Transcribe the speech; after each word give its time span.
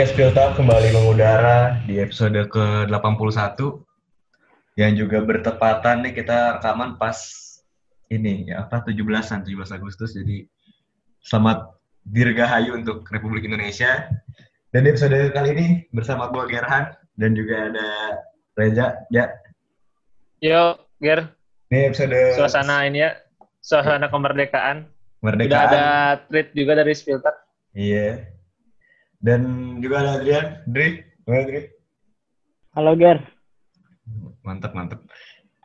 Podcast 0.00 0.16
Filta 0.16 0.56
kembali 0.56 0.96
mengudara 0.96 1.76
di 1.84 2.00
episode 2.00 2.32
ke-81 2.48 3.60
yang 4.80 4.96
juga 4.96 5.20
bertepatan 5.20 6.00
nih 6.00 6.16
kita 6.16 6.56
rekaman 6.56 6.96
pas 6.96 7.20
ini 8.08 8.48
ya 8.48 8.64
apa 8.64 8.80
17-an 8.80 9.44
17 9.44 9.76
Agustus 9.76 10.16
jadi 10.16 10.48
selamat 11.20 11.76
dirgahayu 12.08 12.80
untuk 12.80 13.04
Republik 13.12 13.44
Indonesia. 13.44 14.08
Dan 14.72 14.88
di 14.88 14.96
episode 14.96 15.36
kali 15.36 15.52
ini 15.52 15.66
bersama 15.92 16.32
gue 16.32 16.48
Gerhan 16.48 16.96
dan 17.20 17.36
juga 17.36 17.68
ada 17.68 17.88
Reza 18.56 19.04
ya. 19.12 19.28
Yo, 20.40 20.80
Ger. 21.04 21.28
Ini 21.68 21.92
episode 21.92 22.40
Suasana 22.40 22.88
ini 22.88 23.04
ya, 23.04 23.20
suasana 23.60 24.08
kemerdekaan. 24.08 24.88
Merdeka. 25.20 25.52
Udah 25.52 25.60
ada 25.68 25.84
tweet 26.24 26.56
juga 26.56 26.80
dari 26.80 26.96
Spiltak. 26.96 27.36
Iya. 27.76 28.29
Dan 29.20 29.76
juga 29.84 30.00
ada 30.00 30.10
Adrian. 30.16 30.64
Dri, 30.64 31.04
gimana 31.28 31.44
Dri? 31.44 31.68
Halo 32.72 32.96
Ger. 32.96 33.20
Mantap, 34.40 34.72
mantap. 34.72 35.04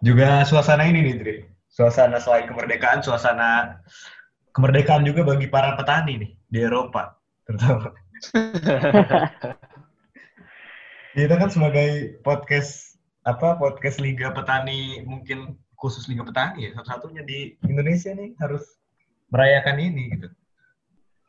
Juga 0.03 0.43
suasana 0.43 0.83
ini 0.91 0.99
nih, 0.99 1.15
Dri. 1.15 1.35
Suasana 1.71 2.19
selain 2.19 2.51
kemerdekaan, 2.51 2.99
suasana 2.99 3.79
kemerdekaan 4.51 5.07
juga 5.07 5.23
bagi 5.23 5.47
para 5.47 5.79
petani 5.79 6.19
nih 6.19 6.31
di 6.51 6.59
Eropa, 6.63 7.15
terutama. 7.47 7.95
Kita 11.15 11.35
kan 11.39 11.47
sebagai 11.47 12.19
podcast 12.27 12.99
apa 13.23 13.55
podcast 13.55 14.03
Liga 14.03 14.35
Petani 14.35 14.99
mungkin 15.07 15.55
khusus 15.79 16.11
Liga 16.11 16.27
Petani 16.27 16.67
ya 16.67 16.71
satu-satunya 16.75 17.23
di 17.23 17.55
Indonesia 17.65 18.11
nih 18.11 18.35
harus 18.39 18.63
merayakan 19.31 19.79
ini 19.79 20.11
gitu. 20.11 20.27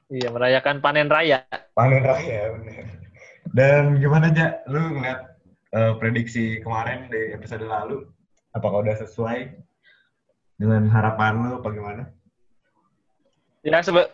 Iya, 0.07 0.31
merayakan 0.31 0.79
panen 0.79 1.11
raya. 1.11 1.43
Panen 1.75 2.03
raya 2.07 2.55
bener. 2.55 2.87
Dan 3.51 3.99
gimana 3.99 4.31
aja 4.31 4.63
lu 4.71 4.79
ngeliat 4.79 5.21
uh, 5.75 5.99
prediksi 5.99 6.63
kemarin 6.63 7.11
di 7.11 7.35
episode 7.35 7.67
lalu? 7.67 8.07
Apakah 8.55 8.87
udah 8.87 8.97
sesuai 9.03 9.51
dengan 10.57 10.87
harapan 10.95 11.43
lu 11.43 11.51
apa 11.59 11.69
gimana? 11.75 12.03
Ya 13.67 13.83
sebe 13.83 14.07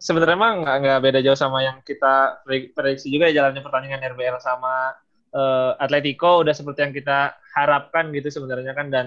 sebenarnya 0.00 0.36
emang 0.36 0.64
nggak 0.64 0.76
nggak 0.80 1.00
beda 1.04 1.20
jauh 1.20 1.38
sama 1.38 1.60
yang 1.60 1.78
kita 1.84 2.40
prediksi 2.72 3.12
juga 3.12 3.28
ya 3.28 3.44
jalannya 3.44 3.60
pertandingan 3.60 4.00
RBL 4.16 4.40
sama 4.40 4.96
uh, 5.36 5.76
Atletico 5.76 6.40
udah 6.40 6.56
seperti 6.56 6.88
yang 6.88 6.94
kita 6.96 7.36
harapkan 7.52 8.10
gitu 8.16 8.32
sebenarnya 8.32 8.72
kan 8.72 8.88
dan 8.88 9.06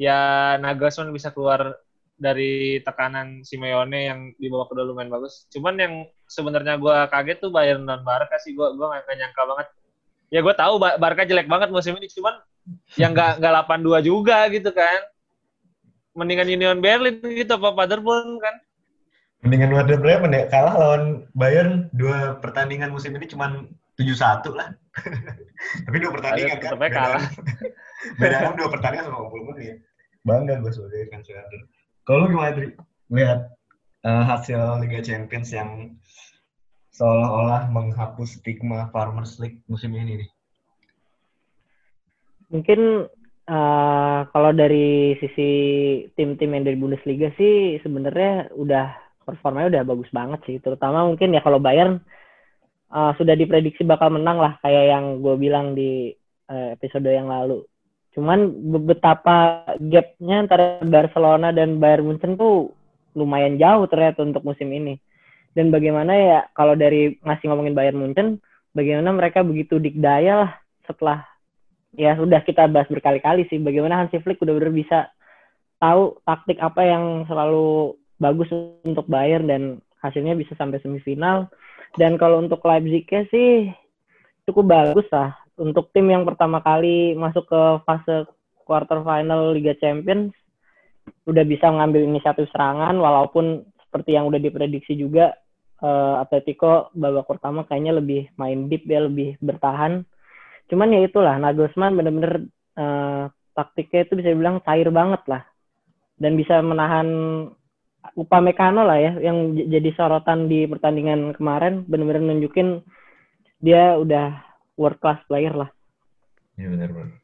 ya 0.00 0.54
Nagelsmann 0.58 1.12
bisa 1.12 1.30
keluar 1.30 1.76
dari 2.18 2.82
tekanan 2.82 3.46
Simeone 3.46 4.10
yang 4.10 4.20
di 4.34 4.50
bawah 4.50 4.66
kedua 4.66 4.90
lumayan 4.90 5.08
bagus. 5.08 5.46
Cuman 5.54 5.78
yang 5.78 5.94
sebenarnya 6.26 6.76
gue 6.76 6.96
kaget 7.08 7.38
tuh 7.38 7.54
Bayern 7.54 7.86
dan 7.86 8.02
Barca 8.02 8.36
sih 8.42 8.52
gue 8.52 8.66
gue 8.74 8.86
gak 8.86 9.06
nyangka 9.06 9.42
banget. 9.46 9.66
Ya 10.28 10.44
gue 10.44 10.54
tahu 10.58 10.74
Barca 10.82 11.22
jelek 11.24 11.48
banget 11.48 11.72
musim 11.72 11.96
ini, 11.96 12.10
cuman 12.12 12.42
yang 13.00 13.16
nggak 13.16 13.40
nggak 13.40 13.52
82 13.64 14.04
juga 14.10 14.44
gitu 14.52 14.68
kan. 14.74 15.00
Mendingan 16.12 16.50
Union 16.50 16.78
Berlin 16.82 17.22
gitu 17.22 17.54
apa 17.56 17.72
Paderborn 17.72 18.42
kan. 18.42 18.58
Mendingan 19.46 19.70
Werder 19.70 20.02
Bremen 20.02 20.34
ya 20.34 20.50
kalah 20.50 20.74
lawan 20.74 21.30
Bayern 21.38 21.86
dua 21.94 22.42
pertandingan 22.42 22.90
musim 22.90 23.14
ini 23.14 23.30
cuman 23.30 23.70
7-1 23.94 24.50
lah. 24.58 24.74
Tapi 25.86 25.96
dua 26.02 26.12
pertandingan 26.18 26.58
kan. 26.58 26.70
Beda, 26.74 26.94
kalah. 26.94 27.24
beda 28.20 28.36
dua 28.58 28.68
pertandingan 28.70 29.06
sama 29.06 29.30
50 29.30 29.50
menit. 29.54 29.76
Bangga 30.26 30.54
gue 30.58 30.72
sebagai 30.74 31.06
fans 31.14 31.30
Werder. 31.30 31.62
Kalau 32.08 32.24
lu 32.24 32.32
gimana, 32.32 32.56
Dri? 32.56 32.72
Lihat 33.12 33.52
uh, 34.08 34.24
hasil 34.24 34.56
Liga 34.80 35.04
Champions 35.04 35.52
yang 35.52 36.00
seolah-olah 36.96 37.68
menghapus 37.68 38.40
stigma 38.40 38.88
Farmers 38.88 39.36
League 39.36 39.60
musim 39.68 39.92
ini 39.92 40.24
nih. 40.24 40.30
Mungkin 42.48 42.80
uh, 43.44 44.20
kalau 44.32 44.56
dari 44.56 45.20
sisi 45.20 45.50
tim-tim 46.16 46.56
yang 46.56 46.64
dari 46.64 46.80
Bundesliga 46.80 47.28
sih 47.36 47.76
sebenarnya 47.84 48.56
udah 48.56 48.96
performanya 49.28 49.76
udah 49.76 49.82
bagus 49.84 50.08
banget 50.08 50.40
sih. 50.48 50.56
Terutama 50.64 51.04
mungkin 51.04 51.36
ya 51.36 51.44
kalau 51.44 51.60
Bayern 51.60 52.00
uh, 52.88 53.12
sudah 53.20 53.36
diprediksi 53.36 53.84
bakal 53.84 54.16
menang 54.16 54.40
lah 54.40 54.56
kayak 54.64 54.96
yang 54.96 55.20
gue 55.20 55.36
bilang 55.36 55.76
di 55.76 56.16
uh, 56.48 56.72
episode 56.72 57.04
yang 57.04 57.28
lalu. 57.28 57.68
Cuman 58.18 58.50
betapa 58.82 59.62
gapnya 59.78 60.42
antara 60.42 60.82
Barcelona 60.82 61.54
dan 61.54 61.78
Bayern 61.78 62.02
Munchen 62.02 62.34
tuh 62.34 62.74
lumayan 63.14 63.54
jauh 63.62 63.86
ternyata 63.86 64.26
untuk 64.26 64.42
musim 64.42 64.74
ini. 64.74 64.98
Dan 65.54 65.70
bagaimana 65.70 66.18
ya 66.18 66.40
kalau 66.50 66.74
dari 66.74 67.14
masih 67.22 67.46
ngomongin 67.46 67.78
Bayern 67.78 67.94
Munchen, 67.94 68.42
bagaimana 68.74 69.14
mereka 69.14 69.46
begitu 69.46 69.78
dikdaya 69.78 70.34
lah 70.42 70.52
setelah 70.82 71.22
ya 71.94 72.18
sudah 72.18 72.42
kita 72.42 72.66
bahas 72.66 72.90
berkali-kali 72.90 73.46
sih 73.46 73.62
bagaimana 73.62 74.02
Hansi 74.02 74.18
Flick 74.18 74.42
udah 74.42 74.54
benar 74.58 74.74
bisa 74.74 74.98
tahu 75.78 76.18
taktik 76.26 76.58
apa 76.58 76.82
yang 76.82 77.22
selalu 77.30 77.94
bagus 78.18 78.50
untuk 78.82 79.06
Bayern 79.06 79.46
dan 79.46 79.62
hasilnya 80.02 80.34
bisa 80.34 80.58
sampai 80.58 80.82
semifinal. 80.82 81.46
Dan 81.94 82.18
kalau 82.18 82.42
untuk 82.42 82.66
Leipzig 82.66 83.06
sih 83.30 83.70
cukup 84.42 84.74
bagus 84.74 85.06
lah 85.14 85.38
untuk 85.58 85.90
tim 85.90 86.06
yang 86.08 86.22
pertama 86.22 86.62
kali 86.62 87.12
masuk 87.18 87.44
ke 87.50 87.62
fase 87.82 88.30
quarter 88.62 89.02
final 89.02 89.52
Liga 89.52 89.74
Champions 89.76 90.30
udah 91.26 91.44
bisa 91.44 91.68
mengambil 91.68 92.04
inisiatif 92.04 92.48
serangan 92.52 92.96
walaupun 92.96 93.64
seperti 93.88 94.16
yang 94.16 94.28
udah 94.28 94.40
diprediksi 94.40 94.94
juga 94.96 95.32
uh, 95.80 96.20
Atletico 96.22 96.92
babak 96.92 97.26
pertama 97.26 97.64
kayaknya 97.64 97.96
lebih 97.96 98.28
main 98.36 98.68
deep 98.68 98.84
ya 98.84 99.04
lebih 99.08 99.40
bertahan. 99.40 100.04
Cuman 100.68 100.92
ya 100.92 101.00
itulah 101.04 101.40
Nagelsmann 101.40 101.96
bener-bener 101.96 102.44
uh, 102.76 103.32
taktiknya 103.56 104.04
itu 104.04 104.12
bisa 104.20 104.28
dibilang 104.36 104.60
cair 104.60 104.88
banget 104.92 105.24
lah. 105.26 105.42
Dan 106.18 106.34
bisa 106.36 106.60
menahan 106.60 107.08
Upamecano 108.14 108.88
lah 108.88 108.98
ya 108.98 109.12
yang 109.20 109.54
jadi 109.54 109.90
sorotan 109.92 110.48
di 110.48 110.64
pertandingan 110.64 111.36
kemarin. 111.36 111.84
Bener-bener 111.88 112.24
nunjukin 112.24 112.80
dia 113.60 113.96
udah 113.98 114.47
world 114.78 115.02
class 115.02 115.18
player 115.26 115.50
lah. 115.52 115.68
Iya 116.54 116.70
benar 116.70 116.90
benar. 116.94 117.18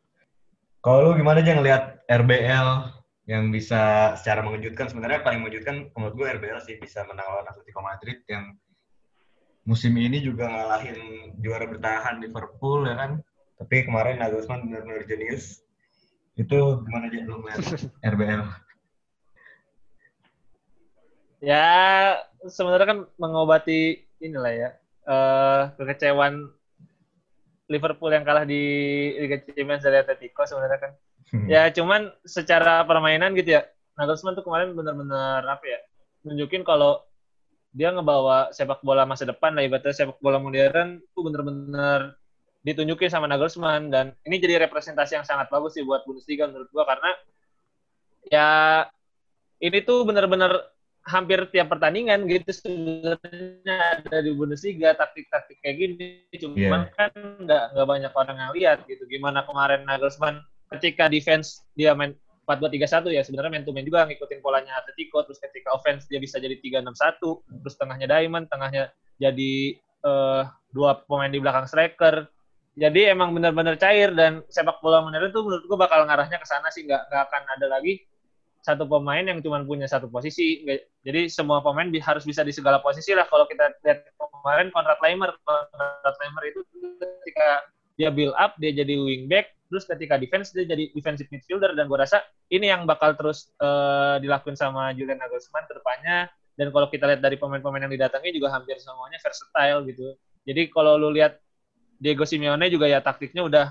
Kalau 0.85 0.99
lu 1.01 1.11
gimana 1.17 1.41
aja 1.41 1.57
ngelihat 1.57 1.85
RBL 2.11 2.69
yang 3.25 3.49
bisa 3.49 4.13
secara 4.21 4.45
mengejutkan 4.45 4.93
sebenarnya 4.93 5.25
paling 5.25 5.41
mengejutkan 5.41 5.89
menurut 5.97 6.13
gue 6.13 6.27
RBL 6.37 6.61
sih 6.61 6.77
bisa 6.77 7.09
menang 7.09 7.25
lawan 7.25 7.49
Atletico 7.49 7.81
Madrid 7.81 8.21
yang 8.29 8.53
musim 9.65 9.97
ini 9.97 10.21
juga 10.21 10.45
ngalahin 10.45 11.33
juara 11.41 11.65
bertahan 11.65 12.21
Liverpool 12.21 12.85
ya 12.85 13.01
kan. 13.01 13.13
Tapi 13.55 13.87
kemarin 13.89 14.21
Nagelsmann 14.21 14.69
benar-benar 14.69 15.09
jenius. 15.09 15.65
Itu 16.37 16.85
gimana 16.85 17.09
aja 17.09 17.23
lu 17.25 17.41
ngeliat 17.41 17.59
RBL? 18.13 18.43
Ya 21.41 21.69
sebenarnya 22.45 22.87
kan 22.93 22.99
mengobati 23.17 24.05
inilah 24.21 24.53
ya 24.53 24.71
uh, 25.09 25.73
kekecewaan 25.81 26.53
Liverpool 27.69 28.13
yang 28.13 28.25
kalah 28.27 28.45
di 28.45 28.63
Liga 29.17 29.41
Champions 29.41 29.85
dari 29.85 29.97
Atletico 30.01 30.45
sebenarnya 30.45 30.79
kan. 30.81 30.93
Hmm. 31.33 31.47
Ya 31.49 31.73
cuman 31.73 32.13
secara 32.29 32.85
permainan 32.85 33.33
gitu 33.33 33.57
ya, 33.57 33.65
Nagelsmann 33.97 34.37
tuh 34.37 34.45
kemarin 34.45 34.77
benar-benar 34.77 35.43
apa 35.49 35.65
ya, 35.65 35.81
nunjukin 36.29 36.63
kalau 36.63 37.01
dia 37.75 37.91
ngebawa 37.91 38.55
sepak 38.55 38.85
bola 38.87 39.03
masa 39.03 39.27
depan 39.27 39.51
lah 39.57 39.67
ibaratnya 39.67 39.91
sepak 39.91 40.23
bola 40.23 40.39
modern 40.39 41.03
tuh 41.11 41.23
benar-benar 41.27 42.15
ditunjukin 42.65 43.11
sama 43.11 43.27
Nagelsmann 43.27 43.91
dan 43.91 44.15
ini 44.25 44.39
jadi 44.39 44.63
representasi 44.65 45.21
yang 45.21 45.27
sangat 45.27 45.51
bagus 45.51 45.75
sih 45.77 45.83
buat 45.83 46.07
Bundesliga 46.07 46.49
menurut 46.49 46.71
gua 46.71 46.87
karena 46.87 47.11
ya 48.31 48.49
ini 49.59 49.85
tuh 49.85 50.07
benar-benar 50.07 50.74
hampir 51.05 51.45
tiap 51.53 51.69
pertandingan 51.69 52.25
gitu 52.25 52.49
sebenarnya 52.49 54.01
ada 54.01 54.19
di 54.25 54.33
Bundesliga 54.33 54.97
taktik-taktik 54.97 55.61
kayak 55.61 55.77
gini. 55.77 56.09
Cuman 56.41 56.89
yeah. 56.89 56.97
kan 56.97 57.13
nggak 57.45 57.65
nggak 57.77 57.87
banyak 57.89 58.13
orang 58.17 58.37
yang 58.41 58.53
lihat 58.57 58.79
gitu. 58.89 59.05
Gimana 59.09 59.45
kemarin 59.45 59.85
Nagelsmann 59.85 60.41
ketika 60.73 61.13
defense 61.13 61.65
dia 61.77 61.93
main 61.93 62.17
4-2-3-1 62.45 63.17
ya 63.17 63.23
sebenarnya 63.25 63.51
main 63.57 63.65
to 63.65 63.73
main 63.73 63.89
juga 63.89 64.05
ngikutin 64.05 64.45
polanya 64.45 64.77
Atletico 64.77 65.25
terus 65.25 65.41
ketika 65.41 65.73
offense 65.73 66.05
dia 66.13 66.21
bisa 66.21 66.37
jadi 66.37 66.61
3-6-1 66.61 67.65
terus 67.65 67.77
tengahnya 67.81 68.05
Diamond 68.05 68.53
tengahnya 68.53 68.93
jadi 69.17 69.81
uh, 70.05 70.45
dua 70.71 71.03
pemain 71.09 71.33
di 71.33 71.41
belakang 71.41 71.67
striker. 71.67 72.29
Jadi 72.75 73.07
emang 73.07 73.31
benar-benar 73.31 73.79
cair 73.79 74.11
dan 74.19 74.43
sepak 74.51 74.83
bola 74.83 74.99
modern 74.99 75.31
tuh 75.31 75.47
menurut 75.47 75.65
gua 75.71 75.87
bakal 75.87 76.03
ngarahnya 76.11 76.43
ke 76.43 76.47
sana 76.47 76.69
sih. 76.75 76.83
Nggak 76.83 77.07
nggak 77.07 77.23
akan 77.31 77.43
ada 77.55 77.67
lagi 77.71 78.03
satu 78.65 78.89
pemain 78.89 79.21
yang 79.21 79.45
cuma 79.45 79.61
punya 79.61 79.85
satu 79.85 80.09
posisi. 80.09 80.65
Jadi 81.05 81.29
semua 81.29 81.61
pemain 81.61 81.85
harus 81.85 82.25
bisa 82.25 82.41
di 82.41 82.49
segala 82.49 82.81
posisi 82.81 83.13
lah. 83.13 83.29
Kalau 83.29 83.45
kita 83.45 83.77
lihat 83.85 84.09
kemarin 84.17 84.73
Konrad 84.73 84.97
Leimer, 85.05 85.37
Konrad 85.45 86.17
Leimer 86.25 86.43
itu 86.49 86.61
ketika 86.97 87.69
dia 88.01 88.09
build 88.09 88.33
up, 88.41 88.57
dia 88.57 88.73
jadi 88.73 88.97
wingback, 88.97 89.53
terus 89.69 89.85
ketika 89.85 90.17
defense 90.17 90.51
dia 90.57 90.65
jadi 90.65 90.89
defensive 90.97 91.29
midfielder 91.29 91.77
dan 91.77 91.93
gue 91.93 91.99
rasa 92.01 92.25
ini 92.49 92.73
yang 92.73 92.89
bakal 92.89 93.13
terus 93.15 93.53
uh, 93.61 94.17
dilakuin 94.19 94.57
sama 94.57 94.97
Julian 94.97 95.21
Nagelsmann 95.21 95.69
ke 95.69 95.77
depannya. 95.77 96.33
Dan 96.57 96.73
kalau 96.73 96.89
kita 96.89 97.05
lihat 97.05 97.21
dari 97.21 97.37
pemain-pemain 97.37 97.85
yang 97.85 97.93
didatangi 97.93 98.33
juga 98.33 98.49
hampir 98.49 98.81
semuanya 98.81 99.21
versatile 99.21 99.85
gitu. 99.93 100.17
Jadi 100.49 100.73
kalau 100.73 100.97
lu 100.97 101.13
lihat 101.13 101.37
Diego 102.01 102.25
Simeone 102.25 102.73
juga 102.73 102.89
ya 102.89 103.05
taktiknya 103.05 103.45
udah 103.45 103.67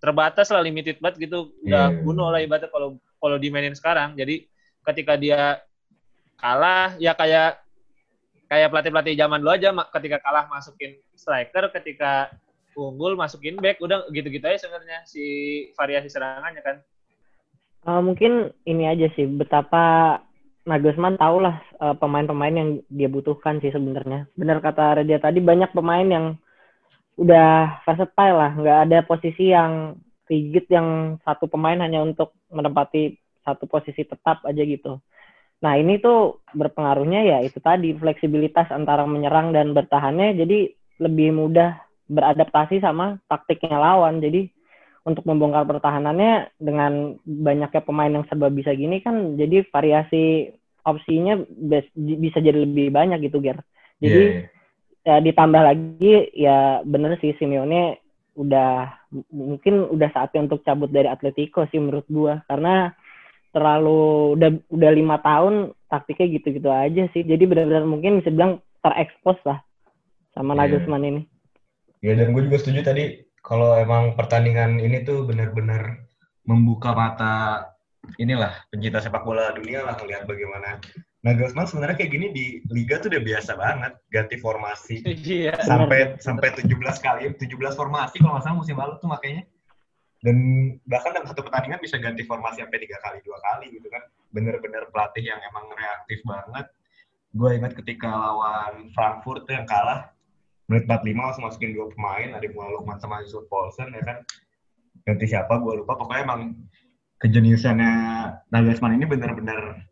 terbatas 0.00 0.48
lah 0.48 0.64
limited 0.64 0.96
banget 1.02 1.28
gitu 1.28 1.52
udah 1.60 1.92
Iya. 1.92 2.00
bunuh 2.00 2.28
lah 2.32 2.40
ibaratnya 2.40 2.72
kalau 2.72 2.96
kalau 3.20 3.36
dimainin 3.36 3.76
sekarang 3.76 4.16
jadi 4.16 4.42
ketika 4.90 5.14
dia 5.20 5.60
kalah 6.40 6.96
ya 6.96 7.12
kayak 7.12 7.60
kayak 8.48 8.72
pelatih 8.72 8.90
pelatih 8.90 9.14
zaman 9.14 9.38
dulu 9.44 9.52
aja 9.54 9.70
ketika 10.00 10.18
kalah 10.24 10.48
masukin 10.48 10.96
striker 11.14 11.68
ketika 11.76 12.32
unggul 12.74 13.12
masukin 13.12 13.60
back 13.60 13.76
udah 13.78 14.08
gitu-gitu 14.08 14.42
aja 14.48 14.66
sebenarnya 14.66 15.04
si 15.04 15.22
variasi 15.76 16.08
serangannya 16.08 16.64
kan 16.64 16.76
Eh, 17.80 18.02
mungkin 18.04 18.52
ini 18.68 18.84
aja 18.84 19.08
sih 19.16 19.24
betapa 19.24 20.16
Nagelsmann 20.68 21.16
tahu 21.16 21.40
lah 21.40 21.56
eh, 21.80 21.96
pemain-pemain 21.96 22.52
yang 22.52 22.70
dia 22.92 23.08
butuhkan 23.08 23.56
sih 23.64 23.72
sebenarnya. 23.72 24.28
Benar 24.36 24.60
kata 24.60 25.00
Redia 25.00 25.16
tadi 25.16 25.40
banyak 25.40 25.72
pemain 25.72 26.04
yang 26.04 26.26
udah 27.16 27.80
versatile 27.84 28.36
lah, 28.36 28.52
nggak 28.56 28.78
ada 28.88 28.98
posisi 29.04 29.52
yang 29.52 29.96
rigid 30.30 30.70
yang 30.70 31.18
satu 31.26 31.50
pemain 31.50 31.82
hanya 31.82 32.06
untuk 32.06 32.30
menempati 32.54 33.18
satu 33.42 33.66
posisi 33.66 34.06
tetap 34.06 34.46
aja 34.46 34.62
gitu. 34.62 35.02
Nah 35.60 35.76
ini 35.76 35.98
tuh 35.98 36.46
berpengaruhnya 36.54 37.20
ya 37.26 37.38
itu 37.42 37.58
tadi 37.58 37.92
fleksibilitas 37.92 38.70
antara 38.70 39.04
menyerang 39.04 39.50
dan 39.50 39.74
bertahannya 39.74 40.38
jadi 40.38 40.70
lebih 41.02 41.34
mudah 41.34 41.82
beradaptasi 42.06 42.80
sama 42.80 43.18
taktiknya 43.26 43.76
lawan. 43.76 44.22
Jadi 44.22 44.48
untuk 45.04 45.26
membongkar 45.26 45.66
pertahanannya 45.66 46.54
dengan 46.60 47.16
banyaknya 47.24 47.82
pemain 47.82 48.12
yang 48.12 48.24
serba 48.28 48.52
bisa 48.52 48.70
gini 48.76 49.00
kan 49.00 49.34
jadi 49.34 49.64
variasi 49.72 50.52
opsinya 50.84 51.40
bisa 51.96 52.38
jadi 52.40 52.64
lebih 52.64 52.92
banyak 52.92 53.28
gitu 53.28 53.40
Ger. 53.42 53.60
Jadi 54.00 54.48
Iya, 55.04 55.16
ya 55.16 55.16
ditambah 55.24 55.62
lagi 55.64 56.28
ya 56.36 56.84
bener 56.84 57.16
sih 57.20 57.32
Simeone 57.40 58.00
udah 58.36 58.99
mungkin 59.30 59.90
udah 59.90 60.08
saatnya 60.14 60.46
untuk 60.46 60.62
cabut 60.62 60.90
dari 60.90 61.10
Atletico 61.10 61.66
sih 61.68 61.78
menurut 61.78 62.06
gua. 62.06 62.42
Karena 62.46 62.90
terlalu 63.50 64.38
udah 64.38 64.50
udah 64.70 64.90
lima 64.94 65.16
tahun 65.20 65.74
taktiknya 65.90 66.26
gitu-gitu 66.38 66.70
aja 66.70 67.02
sih. 67.10 67.26
Jadi 67.26 67.44
benar-benar 67.50 67.84
mungkin 67.86 68.22
bisa 68.22 68.30
bilang 68.30 68.62
terekspos 68.80 69.38
lah 69.44 69.58
sama 70.34 70.54
Iya. 70.54 70.60
Nagelsmann 70.66 71.04
ini. 71.04 71.22
Ya 72.00 72.16
dan 72.16 72.32
gue 72.32 72.48
juga 72.48 72.56
setuju 72.56 72.80
tadi 72.80 73.04
kalau 73.44 73.76
emang 73.76 74.16
pertandingan 74.16 74.80
ini 74.80 75.04
tuh 75.04 75.28
benar-benar 75.28 76.00
membuka 76.48 76.96
mata 76.96 77.68
inilah 78.16 78.64
pencinta 78.72 79.04
sepak 79.04 79.20
bola 79.20 79.52
dunia 79.52 79.84
lah 79.84 79.94
ngelihat 80.00 80.24
bagaimana 80.24 80.80
Nagelsmann 81.20 81.68
sebenarnya 81.68 82.00
kayak 82.00 82.12
gini 82.16 82.26
di 82.32 82.44
liga 82.72 82.96
tuh 82.96 83.12
udah 83.12 83.20
biasa 83.20 83.52
banget 83.60 83.92
ganti 84.08 84.36
formasi. 84.40 85.04
Iya 85.20 85.52
sampai 85.60 86.16
sampai 86.16 86.48
17 86.56 86.72
kali 87.04 87.28
17 87.36 87.76
formasi 87.76 88.24
kalau 88.24 88.36
nggak 88.36 88.44
salah 88.48 88.56
musim 88.56 88.76
lalu 88.80 88.96
tuh 88.96 89.10
makanya. 89.12 89.44
Dan 90.20 90.36
bahkan 90.84 91.16
dalam 91.16 91.28
satu 91.28 91.44
pertandingan 91.44 91.80
bisa 91.80 91.96
ganti 92.00 92.24
formasi 92.24 92.64
sampai 92.64 92.80
tiga 92.80 92.96
kali 93.04 93.20
dua 93.20 93.36
kali 93.40 93.72
gitu 93.72 93.88
kan. 93.92 94.00
Bener-bener 94.32 94.88
pelatih 94.88 95.24
yang 95.24 95.40
emang 95.44 95.68
reaktif 95.76 96.20
banget. 96.24 96.66
Gue 97.36 97.50
ingat 97.56 97.72
ketika 97.76 98.08
lawan 98.08 98.88
Frankfurt 98.96 99.44
tuh 99.44 99.60
yang 99.60 99.68
kalah 99.68 100.08
menit 100.72 100.86
45 100.88 101.20
langsung 101.20 101.44
masukin 101.44 101.72
dua 101.74 101.90
pemain 101.92 102.30
ada 102.38 102.46
Mual 102.54 102.80
Lukman 102.80 102.96
sama 102.96 103.20
Yusuf 103.20 103.44
Paulsen 103.52 103.92
ya 103.92 104.00
kan. 104.04 104.24
Ganti 105.04 105.24
siapa 105.28 105.60
gue 105.60 105.84
lupa. 105.84 106.00
Pokoknya 106.00 106.24
emang 106.24 106.40
kejeniusannya 107.20 107.92
Nagelsmann 108.48 108.96
ini 108.96 109.04
bener-bener 109.04 109.89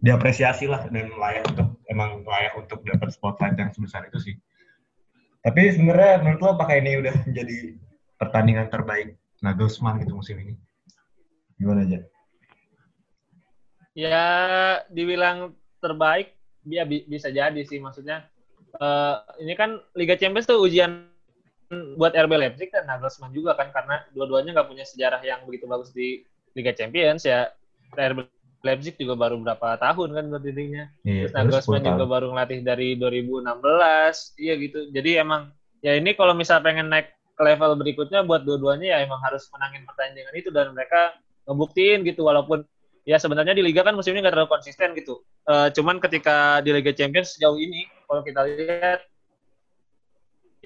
diapresiasi 0.00 0.68
lah 0.68 0.86
dan 0.92 1.12
layak 1.16 1.44
untuk 1.54 1.80
emang 1.88 2.22
layak 2.22 2.54
untuk 2.56 2.84
dapat 2.84 3.08
spotlight 3.12 3.56
yang 3.56 3.72
sebesar 3.72 4.04
itu 4.08 4.18
sih 4.20 4.34
tapi 5.40 5.72
sebenarnya 5.72 6.26
menurut 6.26 6.40
lo 6.42 6.48
apakah 6.58 6.76
ini 6.78 6.98
udah 7.00 7.14
menjadi 7.22 7.78
pertandingan 8.18 8.66
terbaik 8.66 9.14
Nagelsmann 9.44 10.00
gitu 10.02 10.16
musim 10.16 10.40
ini? 10.42 10.56
Gimana 11.60 11.84
aja? 11.86 12.00
ya 13.96 14.28
dibilang 14.92 15.56
terbaik 15.80 16.36
dia 16.60 16.84
bi- 16.84 17.08
bisa 17.08 17.32
jadi 17.32 17.56
sih 17.64 17.80
maksudnya 17.80 18.28
eh, 18.76 19.16
ini 19.40 19.56
kan 19.56 19.80
Liga 19.96 20.20
Champions 20.20 20.44
tuh 20.44 20.60
ujian 20.60 21.08
buat 21.96 22.12
RB 22.12 22.32
Leipzig 22.36 22.68
dan 22.70 22.84
Nagelsmann 22.84 23.32
juga 23.32 23.56
kan 23.56 23.72
karena 23.72 24.04
dua-duanya 24.12 24.52
nggak 24.52 24.68
punya 24.68 24.84
sejarah 24.84 25.24
yang 25.24 25.42
begitu 25.48 25.64
bagus 25.64 25.96
di 25.96 26.20
Liga 26.52 26.76
Champions 26.76 27.24
ya 27.24 27.48
RB 27.96 28.28
Leipzig 28.66 28.98
juga 28.98 29.14
baru 29.14 29.38
berapa 29.38 29.78
tahun 29.78 30.08
kan 30.10 30.24
berdirinya 30.34 30.84
Iya, 31.06 31.30
terus 31.30 31.62
Nagelsmann 31.62 31.86
juga 31.86 32.04
baru 32.10 32.26
ngelatih 32.34 32.60
dari 32.66 32.98
2016 32.98 34.42
iya 34.42 34.54
gitu. 34.58 34.90
Jadi 34.90 35.10
emang 35.22 35.54
ya 35.80 35.94
ini 35.94 36.18
kalau 36.18 36.34
misal 36.34 36.58
pengen 36.58 36.90
naik 36.90 37.14
ke 37.36 37.42
level 37.46 37.78
berikutnya 37.78 38.26
buat 38.26 38.42
dua-duanya 38.42 38.96
ya 38.96 38.98
emang 39.06 39.22
harus 39.22 39.46
menangin 39.54 39.86
pertandingan 39.86 40.34
itu 40.34 40.50
dan 40.50 40.74
mereka 40.74 41.14
ngebuktiin 41.46 42.02
gitu. 42.02 42.26
Walaupun 42.26 42.66
ya 43.06 43.22
sebenarnya 43.22 43.54
di 43.54 43.62
liga 43.62 43.86
kan 43.86 43.94
musim 43.94 44.12
ini 44.12 44.26
nggak 44.26 44.34
terlalu 44.34 44.50
konsisten 44.50 44.90
gitu. 44.98 45.22
Eh, 45.46 45.68
cuman 45.70 46.02
ketika 46.02 46.58
di 46.58 46.74
Liga 46.74 46.90
Champions 46.90 47.38
sejauh 47.38 47.54
ini 47.54 47.86
kalau 48.10 48.26
kita 48.26 48.42
lihat 48.42 49.00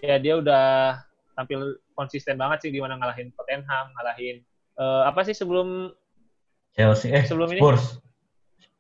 ya 0.00 0.16
dia 0.16 0.40
udah 0.40 0.96
tampil 1.36 1.76
konsisten 1.92 2.40
banget 2.40 2.64
sih 2.64 2.70
di 2.72 2.80
mana 2.80 2.96
ngalahin 2.96 3.28
Tottenham 3.36 3.92
ngalahin 3.92 4.40
eh, 4.80 5.02
apa 5.04 5.20
sih 5.28 5.36
sebelum 5.36 5.92
Chelsea, 6.72 7.10
eh 7.10 7.22
sebelum 7.22 7.50
ini- 7.50 7.58
Spurs. 7.58 7.84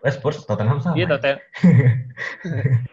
Eh 0.00 0.12
Spurs, 0.12 0.38
Tottenham 0.42 0.78
sama. 0.78 0.94
dia 0.94 1.04
ya? 1.04 1.08
Tottenham 1.10 1.38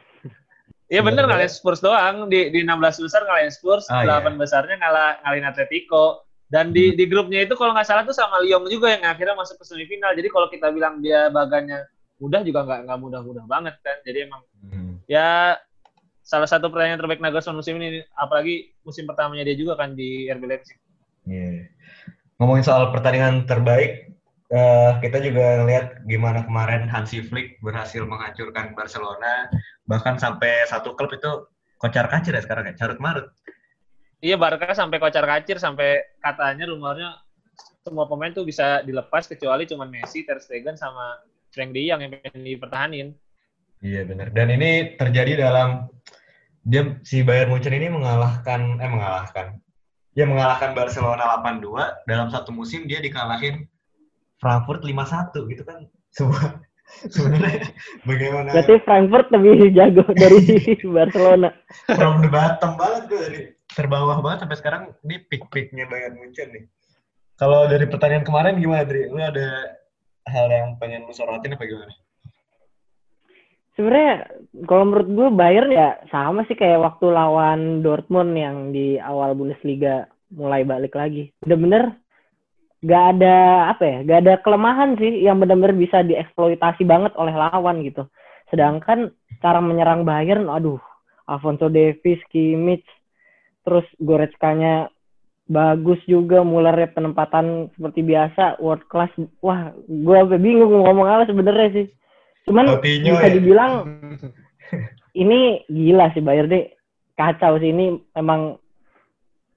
Iya 0.87 1.03
bener 1.03 1.27
ngalahin 1.27 1.51
Spurs 1.51 1.83
doang 1.83 2.31
di 2.31 2.47
di 2.47 2.63
16 2.63 3.03
besar 3.03 3.19
ngalahin 3.21 3.51
Spurs, 3.51 3.83
Ah, 3.87 4.07
8 4.07 4.39
besarnya 4.39 4.79
ngalah 4.79 5.19
ngalahin 5.21 5.43
Atletico. 5.45 6.23
Dan 6.47 6.71
di 6.71 6.95
di 6.95 7.03
grupnya 7.05 7.43
itu 7.43 7.59
kalau 7.59 7.75
nggak 7.75 7.83
salah 7.83 8.07
tuh 8.07 8.15
sama 8.15 8.39
Lyon 8.39 8.63
juga 8.65 8.95
yang 8.95 9.03
akhirnya 9.03 9.35
masuk 9.35 9.59
ke 9.59 9.67
semifinal. 9.67 10.15
Jadi 10.15 10.31
kalau 10.31 10.47
kita 10.47 10.71
bilang 10.71 11.03
dia 11.03 11.27
bagannya 11.27 11.83
mudah 12.17 12.39
juga 12.39 12.63
nggak 12.63 12.79
nggak 12.87 12.99
mudah-mudah 13.03 13.43
banget 13.45 13.75
kan. 13.81 13.99
Jadi 14.01 14.17
emang 14.23 14.39
Hmm. 14.63 14.95
ya 15.05 15.59
salah 16.23 16.47
satu 16.47 16.71
pertandingan 16.71 17.03
terbaik 17.03 17.19
Nagelsmann 17.19 17.55
musim 17.55 17.75
ini 17.77 17.99
apalagi 18.15 18.71
musim 18.81 19.03
pertamanya 19.03 19.43
dia 19.43 19.59
juga 19.59 19.75
kan 19.75 19.91
di 19.91 20.31
RB 20.31 20.43
Leipzig. 20.45 20.79
Iya. 21.27 21.67
Ngomongin 22.39 22.63
soal 22.63 22.95
pertandingan 22.95 23.43
terbaik, 23.43 24.07
eh, 24.51 24.91
kita 25.03 25.17
juga 25.23 25.63
ngeliat 25.63 26.07
gimana 26.07 26.43
kemarin 26.43 26.87
Hansi 26.87 27.23
Flick 27.23 27.59
berhasil 27.59 28.03
menghancurkan 28.03 28.71
Barcelona, 28.75 29.51
bahkan 29.87 30.15
sampai 30.15 30.67
satu 30.67 30.95
klub 30.95 31.11
itu 31.11 31.47
kocar 31.77 32.07
kacir 32.07 32.33
ya 32.33 32.41
sekarang 32.43 32.67
ya, 32.71 32.75
carut 32.75 32.99
marut. 32.99 33.27
Iya 34.17 34.33
Barca 34.33 34.73
sampai 34.73 34.97
kocar 34.97 35.21
kacir 35.29 35.61
sampai 35.61 36.01
katanya 36.17 36.65
rumornya 36.65 37.21
semua 37.85 38.09
pemain 38.09 38.33
tuh 38.33 38.43
bisa 38.43 38.81
dilepas 38.81 39.29
kecuali 39.29 39.69
cuma 39.69 39.85
Messi, 39.85 40.25
Ter 40.25 40.41
Stegen 40.41 40.73
sama 40.73 41.21
Frank 41.53 41.71
De 41.71 41.85
Jong 41.85 42.01
yang 42.01 42.11
pengen 42.17 42.41
dipertahanin. 42.43 43.07
Iya 43.79 44.09
benar. 44.09 44.33
Dan 44.33 44.49
ini 44.51 44.97
terjadi 44.97 45.47
dalam 45.47 45.85
dia 46.65 46.97
si 47.05 47.21
Bayern 47.23 47.53
Munchen 47.53 47.71
ini 47.71 47.87
mengalahkan 47.87 48.81
eh 48.81 48.89
mengalahkan 48.91 49.61
dia 50.11 50.25
mengalahkan 50.25 50.73
Barcelona 50.73 51.39
8-2 51.39 52.09
dalam 52.09 52.27
satu 52.27 52.49
musim 52.51 52.89
dia 52.89 52.99
dikalahin 52.99 53.69
Frankfurt 54.37 54.81
5-1 54.85 55.51
gitu 55.51 55.63
kan. 55.65 55.85
Sebuah 56.13 56.61
sebenarnya 56.87 57.67
bagaimana 58.07 58.55
berarti 58.55 58.79
Frankfurt 58.87 59.27
lebih 59.35 59.75
jago 59.75 60.07
dari 60.15 60.39
Barcelona 60.95 61.51
from 61.99 62.23
the 62.23 62.31
bottom 62.31 62.79
banget 62.79 63.11
tuh 63.11 63.19
dari 63.19 63.41
terbawah 63.75 64.23
banget 64.23 64.47
sampai 64.47 64.57
sekarang 64.57 64.83
ini 65.03 65.19
peak-peaknya 65.27 65.83
Bayern 65.91 66.15
Munchen 66.15 66.47
nih. 66.55 66.63
Kalau 67.37 67.69
dari 67.69 67.85
pertandingan 67.85 68.25
kemarin 68.25 68.57
gimana, 68.57 68.81
Dri? 68.87 69.05
Lu 69.13 69.21
ada 69.21 69.77
hal 70.25 70.47
yang 70.49 70.79
pengen 70.81 71.05
lu 71.05 71.13
sorotin 71.13 71.53
apa 71.53 71.69
gimana? 71.69 71.93
sebenarnya 73.77 74.41
kalau 74.65 74.83
menurut 74.89 75.09
gue 75.13 75.29
Bayern 75.37 75.69
ya 75.69 76.01
sama 76.09 76.43
sih 76.49 76.57
kayak 76.57 76.81
waktu 76.81 77.13
lawan 77.13 77.85
Dortmund 77.85 78.33
yang 78.33 78.73
di 78.73 78.97
awal 78.97 79.37
Bundesliga 79.37 80.09
mulai 80.33 80.65
balik 80.65 80.97
lagi. 80.97 81.31
Bener-bener 81.39 81.93
gak 82.85 83.03
ada 83.17 83.35
apa 83.73 83.83
ya, 83.83 83.97
gak 84.05 84.19
ada 84.25 84.33
kelemahan 84.45 84.93
sih 85.01 85.25
yang 85.25 85.41
bener-bener 85.41 85.73
bisa 85.73 86.05
dieksploitasi 86.05 86.85
banget 86.85 87.13
oleh 87.17 87.33
lawan 87.33 87.81
gitu. 87.81 88.05
Sedangkan 88.53 89.11
cara 89.41 89.59
menyerang 89.59 90.05
Bayern, 90.05 90.47
aduh, 90.47 90.79
Alfonso 91.27 91.67
Davies, 91.67 92.21
Kimmich, 92.29 92.85
terus 93.65 93.83
Goretzka-nya 93.99 94.87
bagus 95.47 95.99
juga, 96.05 96.43
Mullernya 96.43 96.93
penempatan 96.93 97.71
seperti 97.75 98.03
biasa, 98.03 98.59
world 98.63 98.85
class. 98.87 99.11
Wah, 99.43 99.73
gue 99.87 100.37
bingung 100.39 100.71
ngomong 100.83 101.07
apa 101.07 101.23
sebenarnya 101.27 101.69
sih. 101.73 101.87
Cuman 102.47 102.79
Coutinho 102.79 103.19
bisa 103.19 103.27
ya? 103.27 103.35
dibilang 103.35 103.71
ini 105.23 105.67
gila 105.67 106.13
sih 106.15 106.23
Bayern 106.23 106.47
deh 106.47 106.71
kacau 107.17 107.59
sih 107.59 107.73
ini 107.73 107.97
emang 108.13 108.61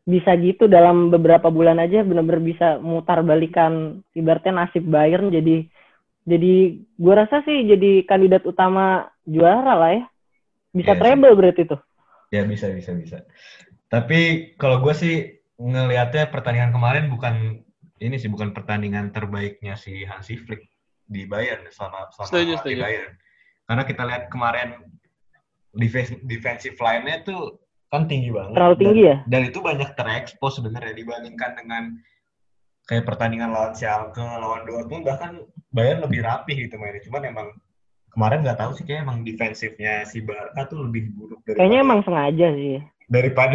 bisa 0.09 0.33
gitu 0.41 0.67
dalam 0.67 1.13
beberapa 1.13 1.53
bulan 1.53 1.77
aja 1.79 2.01
benar-benar 2.01 2.41
bisa 2.41 2.69
mutar 2.81 3.21
balikan 3.21 4.01
ibaratnya 4.17 4.65
nasib 4.65 4.85
Bayern 4.89 5.29
jadi 5.29 5.69
jadi 6.25 6.55
gua 6.97 7.25
rasa 7.25 7.45
sih 7.45 7.65
jadi 7.69 8.05
kandidat 8.09 8.45
utama 8.49 9.09
juara 9.29 9.77
lah 9.77 9.91
ya 9.97 10.05
bisa 10.73 10.93
sih. 10.97 11.01
treble 11.01 11.37
berarti 11.37 11.65
tuh 11.69 11.81
Ya 12.31 12.47
bisa 12.47 12.71
bisa 12.71 12.95
bisa. 12.95 13.27
Tapi 13.91 14.55
kalau 14.55 14.79
gue 14.87 14.95
sih 14.95 15.15
ngelihatnya 15.59 16.31
pertandingan 16.31 16.71
kemarin 16.71 17.11
bukan 17.11 17.59
ini 17.99 18.17
sih 18.23 18.31
bukan 18.31 18.55
pertandingan 18.55 19.11
terbaiknya 19.11 19.75
si 19.75 20.07
Hansi 20.07 20.39
Flick 20.39 20.63
di 21.11 21.27
Bayern 21.27 21.67
selama 21.75 22.07
selama 22.15 22.31
Setuju, 22.31 22.53
di 22.55 22.59
setuju. 22.63 22.81
Bayern. 22.87 23.13
Karena 23.67 23.83
kita 23.83 24.03
lihat 24.07 24.25
kemarin 24.31 24.79
defense- 25.75 26.23
defensive 26.23 26.79
line-nya 26.79 27.27
tuh 27.27 27.59
kan 27.91 28.07
tinggi 28.07 28.31
banget. 28.31 28.55
Terlalu 28.55 28.75
Dan- 28.75 28.83
tinggi 28.87 29.03
ya? 29.03 29.17
Dan 29.27 29.41
itu 29.51 29.59
banyak 29.59 29.91
terekspos 29.99 30.53
sebenarnya 30.57 30.95
dibandingkan 30.95 31.51
dengan 31.59 31.83
kayak 32.87 33.05
pertandingan 33.05 33.51
lawan 33.51 33.75
Schalke, 33.75 34.23
lawan 34.23 34.63
Dortmund 34.65 35.03
bahkan 35.03 35.43
Bayern 35.71 36.03
lebih 36.03 36.23
rapih 36.23 36.55
gitu 36.57 36.79
mainnya. 36.79 37.03
Cuman 37.03 37.23
emang 37.27 37.49
kemarin 38.11 38.43
nggak 38.43 38.59
tahu 38.59 38.75
sih 38.75 38.87
kayak 38.87 39.07
emang 39.07 39.23
defensifnya 39.23 40.03
si 40.03 40.23
Barca 40.23 40.67
tuh 40.67 40.87
lebih 40.87 41.15
buruk 41.15 41.43
daripada 41.43 41.59
Kayaknya 41.63 41.79
emang 41.83 42.01
sengaja 42.03 42.47
sih. 42.55 42.79
daripada 43.11 43.55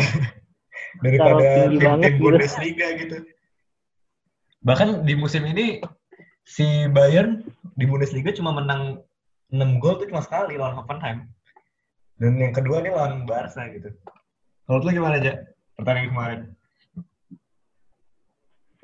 daripada 1.05 1.43
tim-tim 1.71 1.99
gitu. 2.11 2.19
Bundesliga 2.19 2.87
gitu. 2.99 3.17
Bahkan 4.63 5.03
di 5.03 5.13
musim 5.15 5.43
ini 5.45 5.79
si 6.43 6.65
Bayern 6.91 7.43
di 7.75 7.85
Bundesliga 7.87 8.31
cuma 8.31 8.51
menang 8.51 8.99
6 9.51 9.79
gol 9.79 9.95
tuh 9.95 10.07
cuma 10.07 10.19
sekali 10.19 10.59
lawan 10.59 10.75
Hoffenheim. 10.75 11.27
Dan 12.15 12.39
yang 12.39 12.51
kedua 12.51 12.79
nih 12.79 12.91
lawan 12.91 13.23
Barca 13.23 13.67
gitu. 13.71 13.91
Kalau 14.65 14.81
lu 14.81 14.89
gimana 14.89 15.21
aja 15.21 15.45
pertandingan 15.77 16.09
kemarin? 16.11 16.39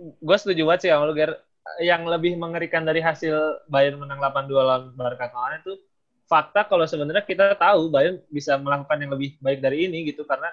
gue 0.02 0.38
setuju 0.38 0.66
banget 0.66 0.80
sih 0.88 0.90
sama 0.90 1.06
lu 1.10 1.14
Ger. 1.14 1.38
Yang 1.78 2.10
lebih 2.10 2.34
mengerikan 2.42 2.82
dari 2.82 3.06
hasil 3.06 3.70
Bayern 3.70 4.02
menang 4.02 4.18
8-2 4.18 4.50
lawan 4.50 4.84
Barca 4.98 5.30
kemarin 5.30 5.62
itu 5.62 5.78
fakta 6.26 6.66
kalau 6.66 6.90
sebenarnya 6.90 7.22
kita 7.22 7.54
tahu 7.54 7.94
Bayern 7.94 8.18
bisa 8.34 8.58
melakukan 8.58 8.98
yang 8.98 9.14
lebih 9.14 9.38
baik 9.38 9.62
dari 9.62 9.86
ini 9.86 10.10
gitu. 10.10 10.26
Karena 10.26 10.50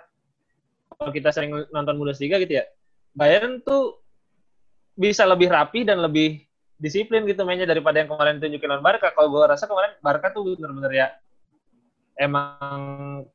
kalau 0.93 1.09
kita 1.09 1.33
sering 1.33 1.65
nonton 1.73 1.97
Bundesliga 1.97 2.37
gitu 2.37 2.61
ya 2.61 2.65
Bayern 3.17 3.65
tuh 3.65 4.05
bisa 5.01 5.25
lebih 5.25 5.49
rapi 5.49 5.89
dan 5.89 6.05
lebih 6.05 6.45
disiplin 6.77 7.25
gitu 7.25 7.43
mainnya 7.43 7.67
daripada 7.67 8.05
yang 8.05 8.13
kemarin 8.13 8.37
tunjukin 8.37 8.69
lawan 8.69 8.85
Barca. 8.85 9.09
Kalau 9.17 9.33
gue 9.33 9.43
rasa 9.49 9.65
kemarin 9.65 9.97
Barca 10.05 10.29
tuh 10.29 10.55
bener-bener 10.61 10.93
ya 10.93 11.07
emang 12.19 12.79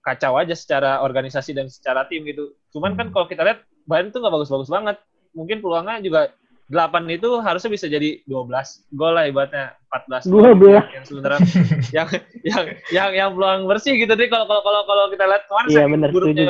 kacau 0.03 0.35
aja 0.35 0.53
secara 0.53 0.99
organisasi 1.01 1.55
dan 1.55 1.71
secara 1.71 2.05
tim 2.11 2.27
gitu. 2.27 2.53
Cuman 2.75 2.99
kan 2.99 3.09
kalau 3.15 3.25
kita 3.25 3.41
lihat 3.47 3.63
Bayern 3.87 4.11
tuh 4.11 4.19
nggak 4.19 4.33
bagus-bagus 4.35 4.69
banget. 4.69 4.99
Mungkin 5.33 5.63
peluangnya 5.63 6.03
juga 6.03 6.21
8 6.71 7.07
itu 7.11 7.29
harusnya 7.43 7.71
bisa 7.71 7.85
jadi 7.91 8.23
12 8.27 8.95
gol 8.95 9.13
lah 9.15 9.27
ibaratnya 9.27 9.75
14 9.91 10.31
gol 10.31 10.55
12. 10.55 10.79
yang, 10.79 11.05
sebenarnya. 11.07 11.39
Yang 11.95 12.07
yang 12.43 12.63
yang 12.91 13.09
yang 13.13 13.29
peluang 13.35 13.67
bersih 13.67 13.95
gitu. 13.95 14.13
Deh 14.15 14.27
kalau 14.27 14.47
kalau 14.47 14.61
kalau 14.63 14.81
kalau 14.87 15.03
kita 15.11 15.23
lihat 15.27 15.43
kemarin 15.47 15.67
Iya, 15.71 15.85
bener, 15.87 16.09
buruknya 16.11 16.43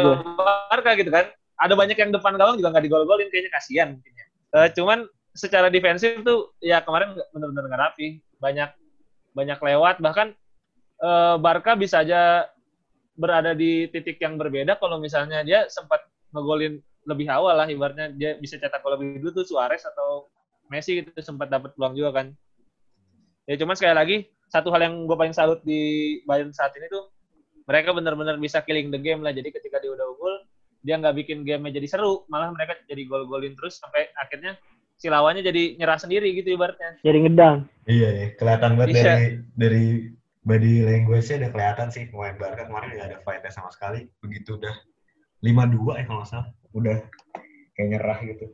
Barca 0.69 0.91
gitu 0.97 1.11
kan. 1.13 1.25
Ada 1.61 1.73
banyak 1.77 1.97
yang 1.97 2.11
depan 2.11 2.33
gawang 2.35 2.57
juga 2.57 2.73
nggak 2.73 2.83
digol-golin 2.89 3.29
kayaknya 3.29 3.51
kasihan 3.53 3.87
mungkin 3.93 4.13
ya. 4.17 4.25
Eh, 4.57 4.67
cuman 4.73 5.05
secara 5.33 5.69
defensif 5.69 6.21
tuh 6.25 6.53
ya 6.61 6.81
kemarin 6.81 7.13
bener-bener 7.33 7.69
nggak 7.69 7.81
rapi. 7.89 8.07
Banyak 8.41 8.69
banyak 9.33 9.59
lewat. 9.61 10.01
Bahkan 10.01 10.27
eh, 11.03 11.35
Barca 11.43 11.75
bisa 11.75 12.01
aja 12.01 12.47
berada 13.13 13.53
di 13.53 13.91
titik 13.93 14.17
yang 14.23 14.39
berbeda 14.39 14.79
kalau 14.81 14.97
misalnya 14.97 15.45
dia 15.45 15.69
sempat 15.69 16.01
ngegolin 16.33 16.81
lebih 17.05 17.27
awal 17.29 17.53
lah 17.53 17.67
ibaratnya 17.69 18.09
dia 18.15 18.39
bisa 18.39 18.57
cetak 18.57 18.81
gol 18.81 18.97
lebih 18.97 19.21
dulu 19.21 19.43
tuh 19.43 19.53
Suarez 19.53 19.83
atau 19.85 20.31
Messi 20.71 21.03
gitu 21.03 21.13
sempat 21.21 21.51
dapat 21.51 21.75
peluang 21.77 21.93
juga 21.93 22.23
kan 22.23 22.27
ya 23.45 23.59
cuman 23.59 23.75
sekali 23.77 23.93
lagi 23.93 24.17
satu 24.49 24.73
hal 24.73 24.87
yang 24.87 24.95
gue 25.05 25.17
paling 25.17 25.35
salut 25.35 25.59
di 25.61 26.17
Bayern 26.25 26.55
saat 26.55 26.73
ini 26.79 26.89
tuh 26.89 27.11
mereka 27.69 27.93
benar-benar 27.93 28.39
bisa 28.39 28.63
killing 28.63 28.89
the 28.89 28.97
game 28.97 29.21
lah 29.21 29.35
jadi 29.35 29.51
ketika 29.51 29.77
dia 29.77 29.93
udah 29.93 30.05
unggul 30.09 30.35
dia 30.83 30.99
nggak 30.99 31.15
bikin 31.23 31.47
gamenya 31.47 31.79
jadi 31.79 31.87
seru 31.95 32.27
malah 32.27 32.51
mereka 32.51 32.75
jadi 32.87 33.07
gol-golin 33.07 33.55
terus 33.55 33.79
sampai 33.79 34.11
akhirnya 34.19 34.57
si 34.99 35.07
lawannya 35.11 35.43
jadi 35.43 35.79
nyerah 35.79 35.99
sendiri 35.99 36.31
gitu 36.37 36.55
ibaratnya 36.55 36.95
Jadi 37.03 37.17
ngedang. 37.27 37.67
Iya, 37.83 38.09
iya. 38.15 38.27
kelihatan 38.39 38.71
banget 38.79 38.89
Bisa. 38.95 39.03
dari 39.03 39.27
dari 39.59 39.85
body 40.43 40.83
language-nya 40.83 41.47
udah 41.47 41.51
kelihatan 41.51 41.87
sih 41.91 42.07
pemain 42.11 42.35
Barca 42.35 42.67
kemarin 42.67 42.99
nggak 42.99 43.07
ada 43.11 43.19
fight 43.23 43.43
sama 43.51 43.71
sekali. 43.71 44.07
Begitu 44.19 44.59
udah 44.59 44.75
5-2 45.43 45.99
ya 45.99 46.03
kalau 46.07 46.19
nggak 46.23 46.29
salah, 46.29 46.47
udah 46.75 46.97
kayak 47.75 47.87
nyerah 47.95 48.19
gitu. 48.23 48.45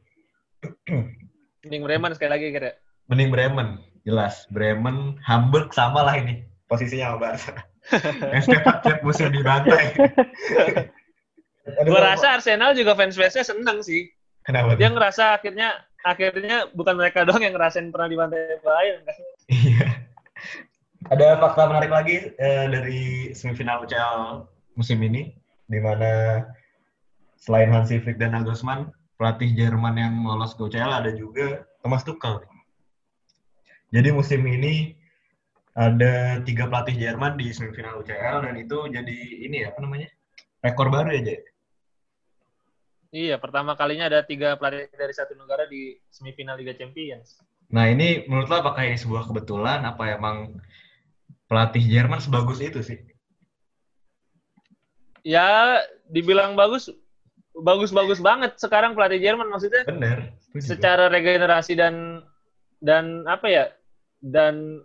mending 1.64 1.84
Bremen 1.84 2.12
sekali 2.16 2.32
lagi 2.32 2.46
kira 2.56 2.72
Mending 3.12 3.30
Bremen, 3.34 3.70
jelas. 4.08 4.48
Bremen, 4.54 5.18
Hamburg 5.26 5.74
sama 5.74 6.06
lah 6.06 6.16
ini 6.16 6.46
posisinya 6.70 7.14
sama 7.14 7.18
Barca. 7.20 7.54
Yang 8.34 8.44
setiap 8.54 9.02
musim 9.02 9.34
dibantai. 9.34 9.98
Gue 11.86 12.02
rasa 12.02 12.38
Arsenal 12.38 12.74
juga 12.74 12.98
fans-fansnya 12.98 13.46
seneng 13.46 13.86
sih 13.86 14.10
kenapa 14.50 14.74
dia 14.74 14.90
ngerasa 14.90 15.38
akhirnya 15.38 15.78
akhirnya 16.02 16.66
bukan 16.74 16.98
mereka 16.98 17.28
doang 17.28 17.46
yang 17.46 17.54
ngerasain 17.54 17.94
pernah 17.94 18.10
dibantai 18.10 18.58
Bayern 18.66 19.06
kan 19.06 19.16
Iya. 19.50 19.88
Ada 21.08 21.40
fakta 21.40 21.72
menarik 21.72 21.96
lagi 21.96 22.36
eh, 22.36 22.66
dari 22.68 23.32
semifinal 23.32 23.88
UCL 23.88 24.44
musim 24.76 25.00
ini, 25.00 25.32
di 25.72 25.80
mana 25.80 26.44
selain 27.40 27.72
Hansi 27.72 28.04
Flick 28.04 28.20
dan 28.20 28.36
Nagelsmann, 28.36 28.92
pelatih 29.16 29.56
Jerman 29.56 29.96
yang 29.96 30.28
lolos 30.28 30.52
ke 30.60 30.68
UCL 30.68 30.92
ada 30.92 31.12
juga 31.16 31.64
Thomas 31.80 32.04
Tuchel. 32.04 32.44
Jadi 33.96 34.12
musim 34.12 34.44
ini 34.44 35.00
ada 35.80 36.44
tiga 36.44 36.68
pelatih 36.68 37.00
Jerman 37.00 37.40
di 37.40 37.48
semifinal 37.56 38.04
UCL 38.04 38.44
dan 38.44 38.56
itu 38.60 38.78
jadi 38.92 39.18
ini 39.48 39.64
ya 39.64 39.72
apa 39.72 39.80
namanya 39.80 40.12
rekor 40.60 40.92
baru 40.92 41.16
ya 41.16 41.22
Jay? 41.24 41.40
Iya, 43.10 43.36
pertama 43.42 43.74
kalinya 43.74 44.06
ada 44.12 44.22
tiga 44.22 44.60
pelatih 44.60 44.92
dari 44.94 45.16
satu 45.16 45.34
negara 45.34 45.66
di 45.66 45.96
semifinal 46.12 46.60
Liga 46.60 46.76
Champions. 46.76 47.40
Nah 47.72 47.88
ini 47.90 48.28
menurut 48.28 48.52
lo 48.52 48.62
apakah 48.62 48.86
ini 48.86 49.00
sebuah 49.00 49.26
kebetulan 49.30 49.82
apa 49.88 50.14
emang 50.14 50.60
pelatih 51.50 51.82
Jerman 51.82 52.22
sebagus 52.22 52.62
itu 52.62 52.80
sih? 52.86 53.02
Ya, 55.26 55.82
dibilang 56.08 56.56
bagus, 56.56 56.88
bagus-bagus 57.58 58.22
banget 58.24 58.56
sekarang 58.62 58.96
pelatih 58.96 59.20
Jerman 59.20 59.50
maksudnya 59.52 59.84
Bener. 59.84 60.32
secara 60.62 61.12
regenerasi 61.12 61.76
dan 61.76 62.24
dan 62.80 63.28
apa 63.28 63.48
ya 63.52 63.66
dan 64.24 64.80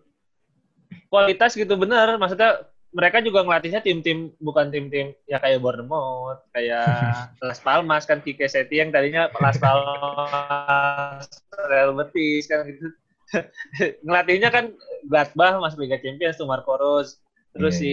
kualitas 1.11 1.55
gitu 1.55 1.79
bener 1.79 2.19
maksudnya 2.19 2.67
mereka 2.95 3.19
juga 3.19 3.43
ngelatihnya 3.43 3.83
tim-tim 3.83 4.31
bukan 4.39 4.71
tim-tim 4.71 5.15
ya 5.27 5.43
kayak 5.43 5.63
Bournemouth 5.63 6.43
kayak 6.55 7.31
Las 7.47 7.59
Palmas 7.63 8.07
kan 8.07 8.23
Kike 8.23 8.47
Setieng 8.47 8.95
tadinya 8.95 9.31
Las 9.43 9.59
Palmas 9.59 11.27
Real 11.71 11.95
Betis 11.95 12.47
kan 12.47 12.67
gitu 12.67 12.91
ngelatihnya 14.05 14.49
kan 14.53 14.75
Gladbach 15.09 15.61
masuk 15.61 15.85
Liga 15.85 15.99
Champions 16.01 16.37
tuh 16.37 16.49
Marco 16.49 16.77
Rose 16.77 17.19
terus 17.55 17.79
Iya, 17.79 17.81
si 17.81 17.93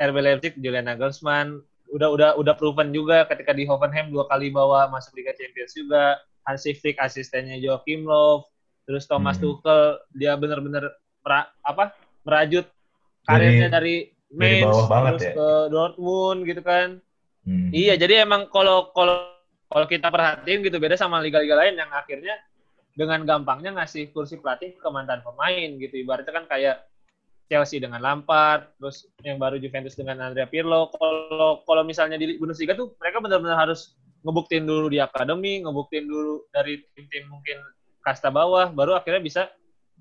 RB 0.00 0.16
Leipzig 0.22 0.54
Julian 0.58 0.86
Nagelsmann 0.86 1.62
udah 1.94 2.08
udah 2.10 2.30
udah 2.40 2.54
proven 2.58 2.90
juga 2.90 3.22
ketika 3.30 3.54
di 3.54 3.68
Hoffenheim 3.68 4.10
dua 4.10 4.26
kali 4.26 4.50
bawa 4.50 4.90
masuk 4.90 5.14
Liga 5.14 5.34
Champions 5.36 5.74
juga 5.76 6.18
Hansi 6.44 6.74
Flick 6.74 6.98
asistennya 6.98 7.56
Joachim 7.60 8.04
Löw 8.04 8.42
terus 8.84 9.08
Thomas 9.08 9.38
Hmm. 9.40 9.48
Tuchel 9.48 9.82
dia 10.16 10.34
benar-benar 10.36 10.92
apa 11.64 11.96
merajut 12.24 12.68
karirnya 13.24 13.72
dari, 13.72 14.12
dari 14.28 14.60
Mainz 14.60 14.68
bawah 14.68 15.16
terus 15.16 15.24
ya. 15.24 15.32
ke 15.32 15.48
Dortmund 15.72 16.40
gitu 16.44 16.62
kan 16.64 17.00
Hmm. 17.44 17.68
Iya, 17.76 18.00
jadi 18.00 18.24
emang 18.24 18.48
kalau 18.48 18.88
kalau 18.96 19.28
kalau 19.68 19.84
kita 19.84 20.08
perhatiin 20.08 20.64
gitu 20.64 20.80
beda 20.80 20.96
sama 20.96 21.20
liga-liga 21.20 21.52
lain 21.52 21.76
yang 21.76 21.92
akhirnya 21.92 22.40
dengan 22.94 23.26
gampangnya 23.26 23.74
ngasih 23.74 24.14
kursi 24.14 24.38
pelatih 24.38 24.78
ke 24.78 24.88
mantan 24.88 25.20
pemain 25.26 25.68
gitu. 25.78 25.94
Ibaratnya 25.98 26.30
kan 26.30 26.46
kayak 26.46 26.86
Chelsea 27.50 27.82
dengan 27.82 28.00
Lampard, 28.00 28.72
terus 28.80 29.04
yang 29.20 29.36
baru 29.36 29.60
Juventus 29.60 29.98
dengan 29.98 30.22
Andrea 30.22 30.48
Pirlo. 30.48 30.88
Kalau 30.96 31.60
kalau 31.66 31.82
misalnya 31.84 32.16
di 32.16 32.40
Bundesliga 32.40 32.72
tuh 32.72 32.96
mereka 32.96 33.20
benar-benar 33.20 33.68
harus 33.68 33.98
ngebuktiin 34.24 34.64
dulu 34.64 34.88
di 34.88 35.02
akademi, 35.02 35.60
ngebuktiin 35.60 36.08
dulu 36.08 36.48
dari 36.48 36.80
tim-tim 36.96 37.28
mungkin 37.28 37.60
kasta 38.00 38.32
bawah, 38.32 38.72
baru 38.72 38.96
akhirnya 38.96 39.20
bisa 39.20 39.42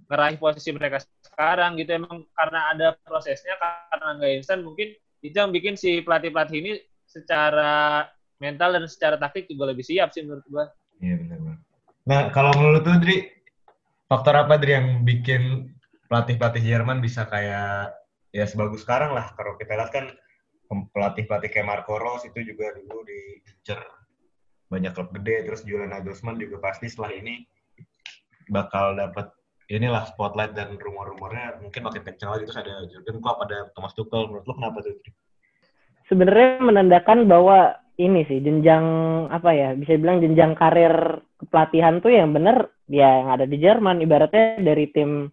ngeraih 0.08 0.40
posisi 0.40 0.72
mereka 0.72 1.04
sekarang 1.28 1.76
gitu. 1.76 2.00
Emang 2.00 2.24
karena 2.32 2.60
ada 2.72 2.88
prosesnya, 3.04 3.60
karena 3.60 4.08
nggak 4.22 4.32
instan, 4.40 4.64
mungkin 4.64 4.96
itu 5.20 5.36
yang 5.36 5.52
bikin 5.52 5.76
si 5.76 6.00
pelatih-pelatih 6.00 6.58
ini 6.64 6.72
secara 7.04 8.08
mental 8.40 8.80
dan 8.80 8.88
secara 8.88 9.16
taktik 9.20 9.52
juga 9.52 9.72
lebih 9.72 9.84
siap 9.84 10.16
sih 10.16 10.24
menurut 10.24 10.44
gua. 10.48 10.66
Iya 11.04 11.20
benar 11.20 11.38
benar. 11.44 11.73
Nah 12.04 12.32
kalau 12.36 12.52
menurut 12.60 12.84
lu 12.84 12.98
Dri, 13.00 13.18
faktor 14.12 14.36
apa 14.36 14.60
Dri 14.60 14.76
yang 14.76 15.08
bikin 15.08 15.72
pelatih-pelatih 16.12 16.64
Jerman 16.64 17.00
bisa 17.00 17.24
kayak 17.28 17.96
ya 18.36 18.46
sebagus 18.46 18.84
sekarang 18.84 19.16
lah. 19.16 19.32
Kalau 19.40 19.56
kita 19.56 19.80
lihat 19.80 19.92
kan 19.92 20.06
pelatih-pelatih 20.68 21.50
kayak 21.54 21.68
Marco 21.70 21.96
Rose 21.96 22.28
itu 22.28 22.44
juga 22.44 22.76
dulu 22.76 23.06
diincer 23.08 23.80
banyak 24.68 24.92
klub 24.92 25.16
gede. 25.16 25.48
Terus 25.48 25.62
Julian 25.64 25.96
Nagelsmann 25.96 26.42
juga 26.42 26.60
pasti 26.60 26.92
setelah 26.92 27.16
ini 27.16 27.48
bakal 28.52 29.00
dapat 29.00 29.32
inilah 29.72 30.04
spotlight 30.12 30.52
dan 30.52 30.76
rumor-rumornya 30.76 31.64
mungkin 31.64 31.88
makin 31.88 32.04
kencang 32.04 32.36
lagi 32.36 32.44
terus 32.44 32.60
ada 32.60 32.84
Jurgen 32.92 33.24
Klopp 33.24 33.48
ada 33.48 33.72
Thomas 33.72 33.96
Tuchel 33.96 34.28
menurut 34.28 34.44
lu 34.44 34.54
kenapa 34.60 34.84
tuh 34.84 35.00
sebenarnya 36.12 36.60
menandakan 36.60 37.26
bahwa 37.32 37.80
ini 38.02 38.26
sih 38.26 38.42
jenjang 38.42 38.86
apa 39.30 39.54
ya 39.54 39.70
bisa 39.78 39.94
bilang 40.02 40.18
jenjang 40.18 40.58
karir 40.58 41.22
kepelatihan 41.38 42.02
tuh 42.02 42.10
yang 42.10 42.34
bener 42.34 42.74
ya 42.90 43.22
yang 43.22 43.30
ada 43.30 43.46
di 43.46 43.58
Jerman. 43.62 44.02
Ibaratnya 44.02 44.62
dari 44.66 44.90
tim 44.90 45.30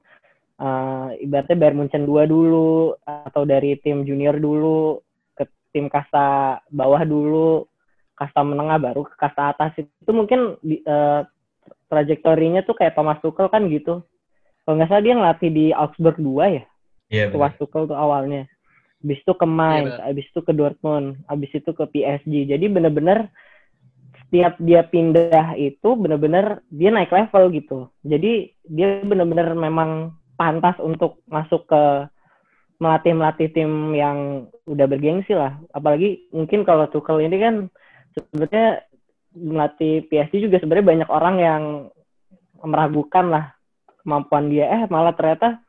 uh, 0.61 1.09
ibaratnya 1.17 1.57
Bayern 1.57 1.79
Munchen 1.81 2.05
2 2.05 2.29
dulu 2.29 2.93
atau 3.05 3.43
dari 3.49 3.81
tim 3.81 4.05
junior 4.05 4.37
dulu 4.37 5.01
ke 5.33 5.49
tim 5.73 5.89
kasta 5.89 6.61
bawah 6.69 7.01
dulu 7.09 7.65
kasta 8.13 8.45
menengah 8.45 8.77
baru 8.77 9.09
ke 9.09 9.17
kasta 9.17 9.57
atas. 9.57 9.81
Itu 9.81 10.13
mungkin 10.13 10.61
uh, 10.61 11.25
trajektorinya 11.89 12.63
tuh 12.69 12.77
kayak 12.77 12.93
Thomas 12.93 13.19
Tuchel 13.25 13.49
kan 13.49 13.65
gitu. 13.73 14.05
Kalau 14.69 14.75
nggak 14.77 14.93
salah 14.93 15.03
dia 15.03 15.17
ngelatih 15.17 15.51
di 15.51 15.67
Augsburg 15.73 16.21
2 16.21 16.57
ya? 16.61 16.65
Iya, 17.11 17.25
Thomas 17.33 17.57
Tuchel 17.57 17.89
tuh 17.89 17.97
awalnya 17.97 18.45
habis 19.01 19.19
itu 19.25 19.33
ke 19.33 19.47
Mainz, 19.49 19.97
Iya, 19.97 20.05
habis 20.13 20.27
itu 20.29 20.41
ke 20.45 20.53
Dortmund, 20.53 21.25
habis 21.25 21.51
itu 21.57 21.71
ke 21.73 21.85
PSG. 21.89 22.45
Jadi 22.53 22.67
bener-bener 22.69 23.33
setiap 24.29 24.55
dia 24.63 24.87
pindah 24.87 25.59
itu 25.59 25.89
bener-bener 25.99 26.63
dia 26.71 26.93
naik 26.93 27.11
level 27.11 27.51
gitu. 27.51 27.79
Jadi 28.05 28.53
dia 28.69 29.01
bener-bener 29.03 29.57
memang 29.57 30.15
pantas 30.37 30.77
untuk 30.79 31.19
masuk 31.27 31.67
ke 31.67 32.07
melatih-melatih 32.81 33.53
tim 33.53 33.93
yang 33.93 34.49
udah 34.65 34.87
bergengsi 34.89 35.37
lah. 35.37 35.61
Apalagi 35.75 36.31
mungkin 36.33 36.65
kalau 36.65 36.89
Tuchel 36.89 37.25
ini 37.25 37.37
kan 37.37 37.55
sebenarnya 38.17 38.85
melatih 39.37 40.09
PSG 40.09 40.49
juga 40.49 40.61
sebenarnya 40.61 40.87
banyak 40.89 41.09
orang 41.13 41.37
yang 41.41 41.63
meragukan 42.65 43.27
lah 43.29 43.45
kemampuan 44.01 44.49
dia. 44.49 44.69
Eh 44.71 44.83
malah 44.89 45.13
ternyata 45.13 45.61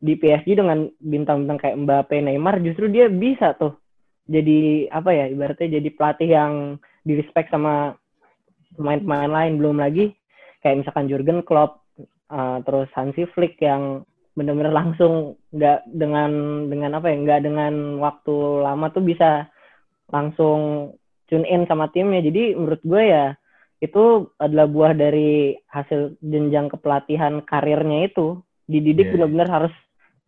di 0.00 0.16
PSG 0.16 0.56
dengan 0.56 0.88
bintang-bintang 0.96 1.60
kayak 1.60 1.78
Mbappe, 1.84 2.16
Neymar 2.24 2.64
justru 2.64 2.88
dia 2.88 3.12
bisa 3.12 3.52
tuh 3.60 3.76
jadi 4.30 4.88
apa 4.94 5.10
ya 5.10 5.24
ibaratnya 5.28 5.82
jadi 5.82 5.88
pelatih 5.92 6.30
yang 6.30 6.52
di 7.04 7.18
respect 7.18 7.50
sama 7.50 7.98
pemain-pemain 8.78 9.28
lain. 9.28 9.58
Belum 9.58 9.76
lagi 9.82 10.14
kayak 10.62 10.86
misalkan 10.86 11.10
Jurgen 11.10 11.42
Klopp 11.42 11.82
uh, 12.30 12.62
terus 12.62 12.88
Hansi 12.94 13.26
Flick 13.34 13.58
yang 13.58 14.06
benar-benar 14.38 14.72
langsung 14.72 15.36
nggak 15.50 15.90
dengan 15.90 16.30
dengan 16.70 16.96
apa 16.96 17.10
ya 17.10 17.16
nggak 17.18 17.40
dengan 17.44 17.98
waktu 17.98 18.36
lama 18.62 18.86
tuh 18.94 19.02
bisa 19.02 19.50
langsung 20.14 20.94
tune 21.26 21.46
in 21.50 21.66
sama 21.66 21.90
timnya. 21.90 22.22
Jadi 22.22 22.54
menurut 22.54 22.80
gue 22.86 23.02
ya 23.02 23.34
itu 23.82 24.30
adalah 24.38 24.70
buah 24.70 24.92
dari 24.94 25.58
hasil 25.74 26.22
jenjang 26.22 26.70
kepelatihan 26.70 27.42
karirnya 27.42 28.06
itu. 28.06 28.38
Dididik 28.70 29.10
Yeah. 29.10 29.12
benar-benar 29.18 29.48
harus 29.50 29.74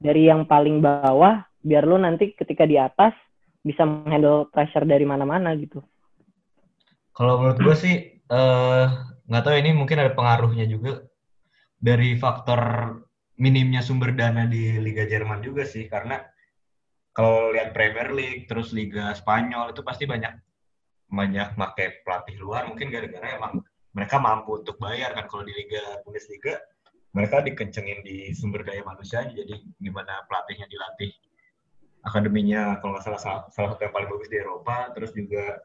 dari 0.02 0.26
yang 0.26 0.50
paling 0.50 0.82
bawah 0.82 1.46
biar 1.62 1.86
lu 1.86 1.94
nanti 1.94 2.34
ketika 2.34 2.66
di 2.66 2.74
atas 2.74 3.14
bisa 3.62 3.86
menghandle 3.86 4.50
pressure 4.50 4.82
dari 4.82 5.06
mana-mana 5.06 5.54
gitu. 5.54 5.78
Kalau 7.14 7.38
menurut 7.38 7.58
gue 7.62 7.76
sih 7.78 7.94
eh, 8.18 8.86
nggak 9.30 9.42
tahu 9.46 9.54
ini 9.54 9.70
mungkin 9.70 10.02
ada 10.02 10.10
pengaruhnya 10.10 10.66
juga 10.66 11.06
dari 11.78 12.18
faktor 12.18 12.60
minimnya 13.38 13.80
sumber 13.80 14.14
dana 14.18 14.50
di 14.50 14.82
Liga 14.82 15.06
Jerman 15.06 15.40
juga 15.40 15.62
sih 15.62 15.86
karena 15.86 16.18
kalau 17.14 17.52
lihat 17.52 17.76
Premier 17.76 18.10
League 18.10 18.50
terus 18.50 18.74
Liga 18.74 19.12
Spanyol 19.14 19.70
itu 19.70 19.84
pasti 19.86 20.08
banyak 20.08 20.32
banyak 21.12 21.54
pakai 21.60 22.02
pelatih 22.02 22.40
luar 22.40 22.66
mungkin 22.66 22.88
gara-gara 22.88 23.36
emang 23.36 23.60
mereka 23.92 24.16
mampu 24.16 24.64
untuk 24.64 24.80
bayar 24.80 25.12
kan 25.12 25.28
kalau 25.28 25.44
di 25.44 25.52
Liga 25.52 26.00
Bundesliga 26.02 26.56
mereka 27.12 27.44
dikencengin 27.44 28.00
di 28.04 28.32
sumber 28.32 28.64
daya 28.64 28.80
manusianya 28.82 29.36
jadi 29.36 29.54
gimana 29.78 30.24
pelatihnya 30.28 30.64
dilatih 30.68 31.12
akademinya 32.02 32.80
kalau 32.80 32.96
nggak 32.96 33.04
salah 33.04 33.20
salah 33.20 33.40
salah 33.52 33.68
satu 33.76 33.84
yang 33.84 33.94
paling 33.94 34.08
bagus 34.10 34.28
di 34.32 34.36
Eropa 34.40 34.76
terus 34.96 35.12
juga 35.12 35.60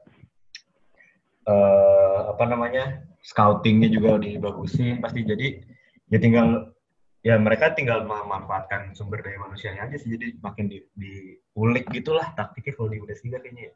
eh, 1.47 2.19
apa 2.35 2.43
namanya 2.45 3.01
scoutingnya 3.23 3.89
juga 3.89 4.19
dibagusin 4.19 4.99
pasti 4.99 5.23
jadi 5.23 5.63
ya 6.11 6.19
tinggal 6.19 6.71
ya 7.25 7.35
mereka 7.35 7.73
tinggal 7.75 8.03
memanfaatkan 8.07 8.93
sumber 8.95 9.19
daya 9.19 9.39
manusianya 9.41 9.87
aja 9.89 9.97
sih 9.99 10.15
jadi 10.15 10.37
makin 10.39 10.71
di, 10.71 10.79
diulik 10.95 11.87
gitulah 11.91 12.31
taktiknya 12.35 12.75
kalau 12.77 12.89
di 12.91 12.99
Bundesliga 13.01 13.39
kayaknya 13.41 13.71
ya. 13.71 13.75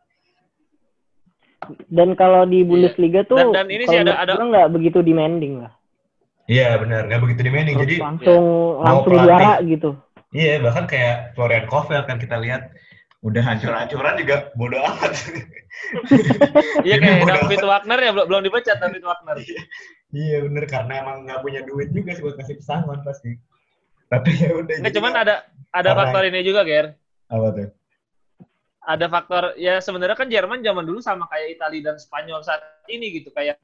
Dan 1.91 2.17
kalau 2.17 2.47
di 2.47 2.63
Bundesliga 2.65 3.21
tuh 3.27 3.37
Dan- 3.37 3.53
dan 3.53 3.67
ini 3.69 3.83
sih 3.85 4.01
kalau 4.01 4.15
ada- 4.17 4.33
gua 4.39 4.45
nggak 4.49 4.69
begitu 4.71 4.99
demanding 5.03 5.61
lah. 5.61 5.73
Iya 6.51 6.75
benar. 6.75 7.07
Nggak 7.07 7.21
begitu 7.23 7.41
demanding. 7.47 7.75
Terus 7.79 7.87
jadi 7.87 7.95
langsung 8.03 8.43
mau 8.43 8.83
langsung 8.83 9.05
pelatih. 9.07 9.23
juara 9.23 9.53
gitu. 9.63 9.89
iya 10.31 10.53
bahkan 10.59 10.85
kayak 10.87 11.35
Florian 11.35 11.67
Kohfeldt 11.67 12.07
kan 12.07 12.15
kita 12.15 12.39
lihat 12.39 12.71
udah 13.21 13.43
hancur-hancuran 13.43 14.15
juga 14.19 14.35
bodo 14.55 14.75
amat. 14.79 15.11
Iya 16.83 16.95
kayak 16.99 17.15
bodoh 17.23 17.35
David 17.47 17.63
Wagner 17.63 17.99
ya 18.03 18.11
belum 18.11 18.25
belum 18.27 18.41
dipecat 18.43 18.77
David 18.83 19.03
Wagner. 19.07 19.37
iya. 20.11 20.37
Bener 20.43 20.65
karena 20.67 20.93
emang 20.99 21.23
nggak 21.23 21.39
punya 21.39 21.61
duit 21.63 21.95
juga 21.95 22.11
sih 22.11 22.21
buat 22.21 22.35
kasih 22.35 22.59
pesangon 22.59 22.99
pasti. 23.07 23.39
Tapi 24.11 24.29
ya 24.35 24.51
udah 24.51 24.75
Nggak 24.83 24.93
cuman 24.99 25.13
ada 25.15 25.35
ada 25.71 25.95
Karena- 25.95 25.99
faktor 26.03 26.23
ini 26.27 26.39
juga, 26.43 26.67
Ger. 26.67 26.99
apa 27.31 27.47
tuh? 27.55 27.69
Ada 28.81 29.05
faktor 29.07 29.43
ya 29.55 29.79
sebenarnya 29.79 30.17
kan 30.17 30.27
Jerman 30.27 30.59
zaman 30.59 30.83
dulu 30.83 30.99
sama 30.99 31.29
kayak 31.31 31.55
Italia 31.55 31.93
dan 31.93 31.95
Spanyol 31.95 32.43
saat 32.43 32.59
ini 32.91 33.15
gitu. 33.15 33.31
Kayak 33.31 33.61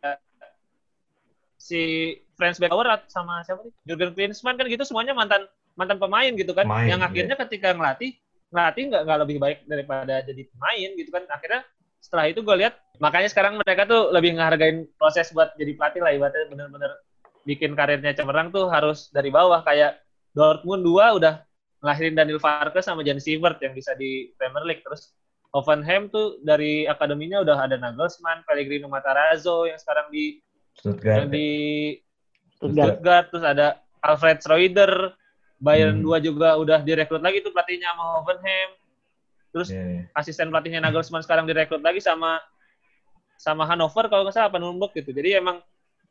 si 1.57 2.13
Franz 2.37 2.61
Beckenbauer 2.61 2.87
sama 3.09 3.41
siapa 3.43 3.65
nih? 3.65 3.73
Jurgen 3.89 4.11
Klinsmann 4.13 4.55
kan 4.55 4.69
gitu 4.69 4.85
semuanya 4.85 5.17
mantan 5.17 5.49
mantan 5.73 5.97
pemain 5.97 6.31
gitu 6.33 6.53
kan. 6.53 6.69
Pemain, 6.69 6.87
yang 6.87 7.01
akhirnya 7.01 7.35
ketika 7.35 7.73
ngelatih 7.73 8.15
ngelatih 8.53 8.83
nggak 8.93 9.01
nggak 9.03 9.19
lebih 9.27 9.37
baik 9.41 9.59
daripada 9.65 10.21
jadi 10.23 10.41
pemain 10.47 10.89
gitu 10.95 11.09
kan. 11.11 11.23
Akhirnya 11.33 11.61
setelah 11.97 12.25
itu 12.29 12.39
gue 12.45 12.55
lihat 12.55 12.77
makanya 13.01 13.29
sekarang 13.33 13.59
mereka 13.59 13.83
tuh 13.83 14.13
lebih 14.13 14.37
ngehargain 14.37 14.87
proses 14.95 15.27
buat 15.33 15.51
jadi 15.57 15.75
pelatih 15.75 16.01
lah 16.05 16.11
ibaratnya 16.13 16.45
bener-bener 16.47 16.91
bikin 17.43 17.73
karirnya 17.73 18.13
cemerlang 18.13 18.53
tuh 18.53 18.69
harus 18.69 19.09
dari 19.11 19.33
bawah 19.33 19.65
kayak 19.65 19.99
Dortmund 20.31 20.85
2 20.85 21.19
udah 21.19 21.41
ngelahirin 21.81 22.15
Daniel 22.15 22.41
Farke 22.41 22.79
sama 22.79 23.01
Jan 23.01 23.17
Sievert 23.17 23.57
yang 23.59 23.73
bisa 23.73 23.97
di 23.97 24.31
Premier 24.37 24.65
League 24.65 24.83
terus 24.85 25.13
Hoffenheim 25.55 26.11
tuh 26.11 26.37
dari 26.43 26.83
akademinya 26.85 27.41
udah 27.41 27.57
ada 27.65 27.79
Nagelsmann, 27.79 28.43
Pellegrino 28.43 28.91
Matarazzo 28.91 29.65
yang 29.65 29.79
sekarang 29.79 30.11
di 30.11 30.43
Stuttgart 30.77 31.27
di 31.27 31.49
Stuttgart. 32.53 33.01
Stuttgart 33.01 33.25
terus 33.29 33.45
ada 33.45 33.67
Alfred 33.99 34.39
Schroeder 34.39 34.91
Bayern 35.57 35.99
Hmm. 35.99 36.05
2 36.05 36.21
juga 36.21 36.53
udah 36.55 36.79
direkrut 36.81 37.19
lagi 37.19 37.41
tuh 37.41 37.49
pelatihnya 37.49 37.93
sama 37.93 38.21
Hoffenheim 38.21 38.69
terus 39.49 39.73
Iya, 39.73 39.83
iya. 39.83 40.03
asisten 40.13 40.53
pelatihnya 40.53 40.85
Nagelsmann 40.85 41.25
sekarang 41.25 41.49
direkrut 41.49 41.81
lagi 41.81 41.97
sama 41.97 42.37
sama 43.37 43.65
Hannover 43.65 44.05
kalau 44.05 44.25
nggak 44.25 44.33
salah 44.33 44.49
apa 44.49 44.61
gitu 44.93 45.09
jadi 45.09 45.41
emang 45.41 45.61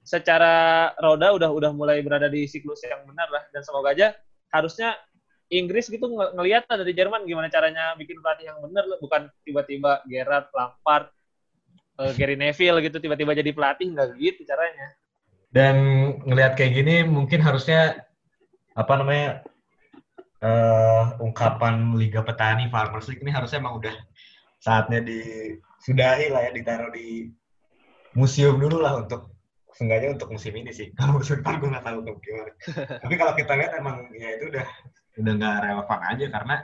secara 0.02 0.90
roda 0.98 1.34
udah 1.34 1.50
udah 1.50 1.70
mulai 1.74 1.98
berada 1.98 2.26
di 2.26 2.46
siklus 2.46 2.82
yang 2.86 3.02
benar 3.06 3.26
lah 3.26 3.42
dan 3.50 3.62
semoga 3.62 3.90
aja 3.90 4.14
harusnya 4.50 4.94
Inggris 5.46 5.86
gitu 5.86 6.06
nge- 6.06 6.34
ngeliat 6.34 6.66
lah 6.66 6.82
dari 6.82 6.90
Jerman 6.90 7.22
gimana 7.22 7.46
caranya 7.46 7.94
bikin 7.94 8.18
pelatih 8.18 8.50
yang 8.50 8.58
benar 8.62 8.86
lah 8.86 8.98
bukan 8.98 9.30
tiba-tiba 9.42 10.02
Gerrard, 10.06 10.50
Lampard, 10.50 11.06
eh, 12.00 12.12
Gary 12.16 12.36
Neville 12.36 12.80
gitu 12.84 12.96
tiba-tiba 13.00 13.32
jadi 13.32 13.50
pelatih 13.52 13.92
nggak 13.92 14.08
gitu 14.20 14.40
caranya. 14.44 14.88
Dan 15.50 15.76
ngelihat 16.26 16.58
kayak 16.58 16.72
gini 16.76 16.94
mungkin 17.06 17.40
harusnya 17.40 18.04
apa 18.76 18.92
namanya 19.00 19.28
eh 20.44 21.04
ungkapan 21.24 21.96
Liga 21.96 22.20
Petani 22.20 22.68
Farmers 22.68 23.08
League 23.08 23.24
ini 23.24 23.32
harusnya 23.32 23.64
emang 23.64 23.80
udah 23.80 23.94
saatnya 24.60 25.00
disudahi 25.00 26.28
lah 26.28 26.44
ya 26.44 26.50
ditaruh 26.52 26.92
di 26.92 27.32
museum 28.12 28.60
dulu 28.60 28.84
lah 28.84 29.00
untuk 29.00 29.32
seenggaknya 29.76 30.16
untuk 30.16 30.32
musim 30.32 30.52
ini 30.56 30.72
sih. 30.72 30.92
Kalau 30.96 31.20
musim 31.20 31.40
depan 31.40 31.60
gue 31.60 31.68
nggak 31.72 31.86
tahu 31.88 31.98
tuh 32.04 32.16
gimana. 32.20 32.52
Tapi 33.04 33.14
kalau 33.16 33.32
kita 33.36 33.52
lihat 33.56 33.72
emang 33.76 33.96
ya 34.16 34.28
itu 34.40 34.44
udah 34.52 34.66
udah 35.16 35.32
nggak 35.36 35.56
relevan 35.64 36.00
aja 36.04 36.26
karena 36.32 36.56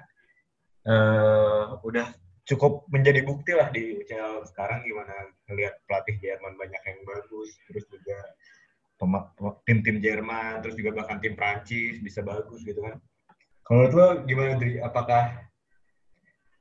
eh 0.82 1.64
udah 1.80 2.06
cukup 2.42 2.90
menjadi 2.90 3.22
bukti 3.22 3.54
lah 3.54 3.70
di 3.70 4.02
UCL 4.02 4.42
sekarang 4.50 4.82
gimana 4.82 5.14
ngelihat 5.46 5.78
pelatih 5.86 6.18
Jerman 6.18 6.58
banyak 6.58 6.82
yang 6.82 6.98
bagus 7.06 7.54
terus 7.70 7.86
juga 7.86 8.18
tim-tim 9.66 9.98
Jerman 10.02 10.62
terus 10.62 10.74
juga 10.78 11.02
bahkan 11.02 11.18
tim 11.22 11.34
Prancis 11.38 12.02
bisa 12.02 12.22
bagus 12.22 12.62
gitu 12.66 12.82
kan. 12.82 12.98
Kalau 13.62 13.86
lo 13.94 14.06
gimana 14.26 14.58
Dri? 14.58 14.82
Apakah 14.82 15.38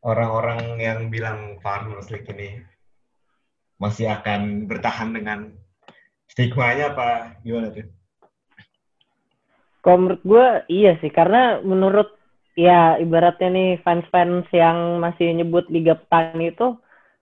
orang-orang 0.06 0.78
yang 0.78 1.00
bilang 1.10 1.58
Farmers 1.62 2.14
League 2.14 2.30
ini 2.30 2.62
masih 3.82 4.10
akan 4.10 4.70
bertahan 4.70 5.10
dengan 5.18 5.50
stigmanya 6.30 6.94
apa 6.94 7.42
gimana 7.42 7.74
tuh? 7.74 7.90
Kalau 9.82 9.98
menurut 9.98 10.22
gue 10.22 10.48
iya 10.70 10.94
sih 11.02 11.10
karena 11.10 11.58
menurut 11.66 12.21
ya 12.56 13.00
ibaratnya 13.00 13.50
nih 13.50 13.70
fans-fans 13.82 14.46
yang 14.52 15.00
masih 15.00 15.32
nyebut 15.34 15.68
Liga 15.72 15.96
Petani 15.96 16.52
itu 16.52 16.76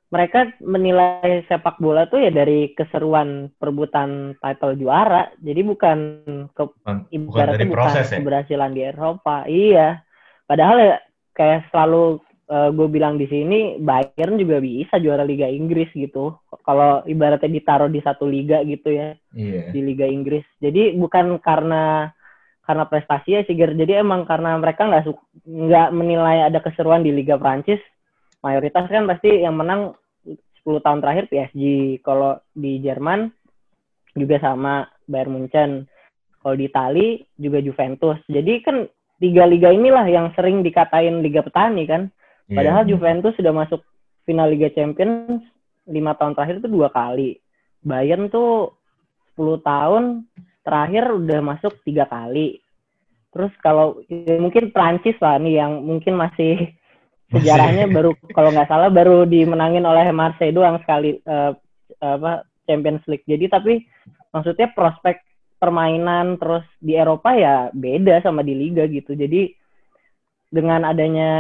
mereka 0.10 0.50
menilai 0.66 1.46
sepak 1.46 1.78
bola 1.78 2.10
tuh 2.10 2.18
ya 2.18 2.34
dari 2.34 2.74
keseruan 2.74 3.54
perebutan 3.62 4.34
title 4.42 4.74
juara. 4.74 5.30
Jadi 5.38 5.62
bukan 5.62 5.98
ke 6.58 6.64
Bukan, 6.66 7.06
bukan 7.06 7.14
ibaratnya 7.14 7.68
bukan 7.70 7.78
proses 7.78 8.08
ya? 8.10 8.18
keberhasilan 8.18 8.72
di 8.74 8.82
Eropa. 8.90 9.46
Iya. 9.46 10.02
Padahal 10.50 10.78
ya 10.82 10.96
kayak 11.38 11.70
selalu 11.70 12.18
uh, 12.50 12.74
gue 12.74 12.88
bilang 12.90 13.22
di 13.22 13.30
sini 13.30 13.78
Bayern 13.78 14.42
juga 14.42 14.58
bisa 14.58 14.98
juara 14.98 15.22
Liga 15.22 15.46
Inggris 15.46 15.94
gitu. 15.94 16.34
Kalau 16.66 17.06
ibaratnya 17.06 17.54
ditaruh 17.54 17.94
di 17.94 18.02
satu 18.02 18.26
liga 18.26 18.66
gitu 18.66 18.90
ya 18.90 19.14
Iya. 19.38 19.70
di 19.70 19.80
Liga 19.86 20.10
Inggris. 20.10 20.42
Jadi 20.58 20.98
bukan 20.98 21.38
karena 21.38 22.10
karena 22.70 22.86
prestasi 22.86 23.34
ya 23.34 23.42
sih, 23.50 23.58
Ger. 23.58 23.74
Jadi 23.74 23.98
emang 23.98 24.30
karena 24.30 24.54
mereka 24.62 24.86
nggak 24.86 25.10
su- 25.10 25.26
nggak 25.42 25.90
menilai 25.90 26.46
ada 26.46 26.62
keseruan 26.62 27.02
di 27.02 27.10
Liga 27.10 27.34
Prancis. 27.34 27.82
Mayoritas 28.46 28.86
kan 28.86 29.10
pasti 29.10 29.42
yang 29.42 29.58
menang 29.58 29.98
10 30.62 30.78
tahun 30.86 31.02
terakhir 31.02 31.34
PSG. 31.34 31.98
Kalau 32.06 32.38
di 32.54 32.78
Jerman 32.78 33.26
juga 34.14 34.38
sama 34.38 34.86
Bayern 35.10 35.34
Munchen. 35.34 35.90
Kalau 36.46 36.54
di 36.54 36.70
Itali 36.70 37.26
juga 37.42 37.58
Juventus. 37.58 38.22
Jadi 38.30 38.54
kan 38.62 38.86
tiga 39.18 39.50
liga 39.50 39.74
inilah 39.74 40.06
yang 40.06 40.30
sering 40.38 40.62
dikatain 40.62 41.26
liga 41.26 41.42
petani 41.42 41.90
kan. 41.90 42.14
Iya. 42.54 42.54
Padahal 42.54 42.84
Juventus 42.86 43.34
sudah 43.34 43.50
masuk 43.50 43.82
final 44.30 44.46
Liga 44.54 44.70
Champions 44.78 45.42
lima 45.90 46.14
tahun 46.14 46.38
terakhir 46.38 46.62
itu 46.62 46.70
dua 46.70 46.94
kali. 46.94 47.42
Bayern 47.82 48.30
tuh 48.30 48.78
10 49.34 49.58
tahun 49.66 50.04
terakhir 50.70 51.10
udah 51.10 51.40
masuk 51.42 51.82
tiga 51.82 52.06
kali. 52.06 52.62
Terus 53.34 53.50
kalau 53.66 54.06
ya 54.06 54.38
mungkin 54.38 54.70
Prancis 54.70 55.18
lah 55.18 55.42
nih 55.42 55.58
yang 55.58 55.82
mungkin 55.82 56.14
masih 56.14 56.70
sejarahnya 57.34 57.90
baru 57.90 58.14
kalau 58.34 58.54
nggak 58.54 58.70
salah 58.70 58.90
baru 58.94 59.26
dimenangin 59.26 59.86
oleh 59.86 60.14
Marseille 60.14 60.54
doang 60.54 60.78
sekali 60.86 61.18
eh, 61.18 61.52
apa 61.98 62.46
Champions 62.70 63.02
League. 63.10 63.26
Jadi 63.26 63.46
tapi 63.50 63.74
maksudnya 64.30 64.70
prospek 64.74 65.26
permainan 65.58 66.38
terus 66.38 66.64
di 66.78 66.94
Eropa 66.94 67.34
ya 67.34 67.74
beda 67.74 68.22
sama 68.22 68.46
di 68.46 68.54
liga 68.54 68.86
gitu. 68.86 69.18
Jadi 69.18 69.50
dengan 70.50 70.86
adanya 70.86 71.32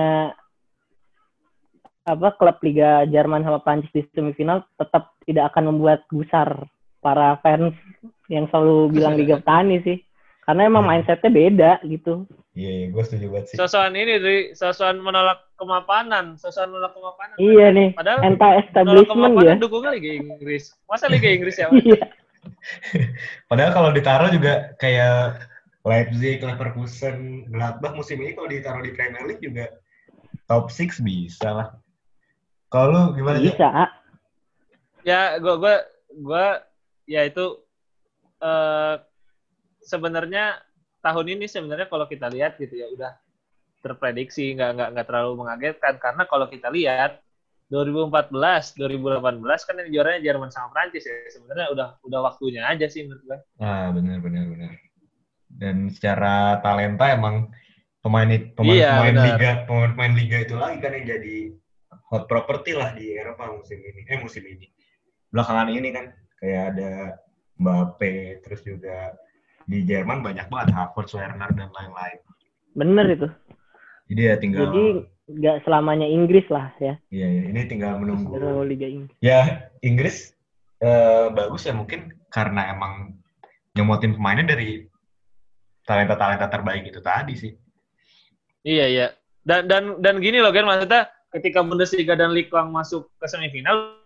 apa 2.09 2.33
klub 2.37 2.57
Liga 2.65 3.05
Jerman 3.05 3.45
sama 3.45 3.61
Prancis 3.61 3.93
di 3.93 4.01
semifinal 4.17 4.65
tetap 4.81 5.13
tidak 5.29 5.53
akan 5.53 5.73
membuat 5.73 6.09
gusar 6.09 6.65
para 7.05 7.37
fans 7.45 7.77
yang 8.29 8.45
selalu 8.53 8.93
bilang 8.93 9.17
Liga 9.19 9.41
Petani 9.41 9.81
sih. 9.83 9.97
Karena 10.45 10.65
emang 10.65 10.81
mindsetnya 10.81 11.29
beda 11.29 11.71
gitu. 11.85 12.25
Iya, 12.57 12.71
iya 12.73 12.85
gue 12.89 13.03
setuju 13.05 13.25
banget 13.29 13.45
sih. 13.53 13.57
Sosokan 13.61 13.93
ini, 13.93 14.17
Dri. 14.17 14.39
Sosokan 14.57 14.97
menolak 14.97 15.45
kemapanan. 15.61 16.41
Sosokan 16.41 16.73
menolak 16.73 16.97
kemapanan. 16.97 17.35
Iya 17.37 17.67
nih, 17.69 17.89
Padahal 17.93 18.17
menolak 18.25 18.33
anti-establishment 18.33 19.13
kemapanan 19.13 19.57
ya. 19.57 19.61
dukungnya 19.61 19.91
Liga 19.93 20.11
Inggris. 20.17 20.73
Masa 20.89 21.05
Liga 21.05 21.29
Inggris 21.29 21.57
ya? 21.61 21.69
Iya. 21.77 22.01
Padahal 23.51 23.71
kalau 23.75 23.89
ditaruh 23.93 24.31
juga 24.33 24.73
kayak 24.81 25.45
Leipzig, 25.85 26.41
Leverkusen, 26.41 27.45
Gladbach 27.53 27.93
musim 27.93 28.17
ini 28.19 28.33
kalau 28.33 28.49
ditaruh 28.49 28.81
di 28.81 28.91
Premier 28.95 29.23
League 29.29 29.43
juga 29.43 29.69
top 30.49 30.73
6 30.73 31.05
bisa 31.05 31.49
lah. 31.51 31.67
Kalau 32.73 32.89
lu 32.89 33.01
gimana? 33.17 33.37
Bisa. 33.37 33.69
ya, 35.05 35.37
gua 35.41 35.55
gua 35.57 35.75
gua 36.21 36.45
ya 37.09 37.25
itu 37.25 37.57
eh 38.39 38.95
sebenarnya 39.83 40.59
tahun 40.99 41.39
ini 41.39 41.45
sebenarnya 41.47 41.87
kalau 41.87 42.05
kita 42.07 42.27
lihat 42.27 42.59
gitu 42.59 42.75
ya 42.75 42.87
udah 42.91 43.11
terprediksi 43.79 44.51
nggak 44.59 44.69
nggak 44.75 44.89
nggak 44.95 45.07
terlalu 45.07 45.31
mengagetkan 45.39 45.95
karena 46.03 46.27
kalau 46.27 46.51
kita 46.51 46.67
lihat 46.67 47.23
2014 47.71 48.33
2018 48.75 49.39
kan 49.45 49.75
yang 49.79 49.89
juaranya 49.93 50.19
Jerman 50.25 50.49
sama 50.51 50.73
Prancis 50.73 51.05
ya 51.05 51.15
sebenarnya 51.31 51.67
udah 51.71 51.87
udah 52.03 52.19
waktunya 52.25 52.65
aja 52.65 52.89
sih 52.89 53.07
menurut 53.07 53.23
gue 53.23 53.39
Ah, 53.61 53.93
benar 53.93 54.19
benar 54.19 54.43
benar. 54.49 54.73
Dan 55.49 55.87
secara 55.93 56.59
talenta 56.65 57.13
emang 57.13 57.49
pemain 58.01 58.27
pemain, 58.57 58.73
Iya, 58.73 58.89
pemain 58.99 59.17
liga 59.21 59.49
pemain, 59.69 59.91
pemain 59.93 60.13
liga 60.17 60.37
itu 60.43 60.55
lagi 60.57 60.77
kan 60.81 60.91
yang 60.97 61.05
jadi 61.07 61.35
hot 62.09 62.25
property 62.25 62.73
lah 62.73 62.89
di 62.97 63.13
Eropa 63.13 63.53
musim 63.53 63.79
ini. 63.79 64.01
Eh 64.09 64.17
musim 64.17 64.43
ini. 64.43 64.65
Belakangan 65.29 65.69
ini 65.69 65.89
kan 65.93 66.05
kayak 66.41 66.63
ada 66.73 66.91
Mbappe 67.59 68.41
terus 68.41 68.63
juga 68.63 69.13
di 69.69 69.85
Jerman 69.85 70.25
banyak 70.25 70.49
banget 70.49 70.73
Havertz, 70.73 71.13
Werner 71.13 71.51
dan 71.53 71.69
lain-lain. 71.69 72.19
Bener 72.73 73.05
itu. 73.11 73.27
Jadi 74.09 74.21
ya 74.25 74.35
tinggal 74.41 74.59
Jadi 74.65 74.83
nggak 75.29 75.57
selamanya 75.61 76.07
Inggris 76.09 76.47
lah 76.49 76.73
ya. 76.81 76.97
Iya, 77.13 77.27
iya, 77.29 77.43
ini 77.53 77.61
tinggal 77.69 78.01
menunggu. 78.01 78.33
Liga 78.65 78.89
Inggris. 78.89 79.13
Ya, 79.21 79.69
Inggris 79.85 80.33
eh, 80.81 81.27
bagus 81.29 81.67
ya 81.67 81.75
mungkin 81.75 82.15
karena 82.33 82.73
emang 82.73 83.19
nyemotin 83.77 84.17
pemainnya 84.17 84.55
dari 84.55 84.89
talenta-talenta 85.85 86.49
terbaik 86.49 86.89
itu 86.89 87.01
tadi 87.01 87.33
sih. 87.37 87.53
iya 88.59 88.85
iya 88.91 89.07
dan 89.47 89.71
dan 89.71 89.83
dan 90.03 90.19
gini 90.19 90.43
loh 90.43 90.51
kan 90.51 90.67
maksudnya 90.67 91.07
ketika 91.31 91.63
Bundesliga 91.63 92.13
dan 92.13 92.35
Ligue 92.35 92.51
1 92.51 92.69
masuk 92.69 93.07
ke 93.17 93.25
semifinal 93.25 93.98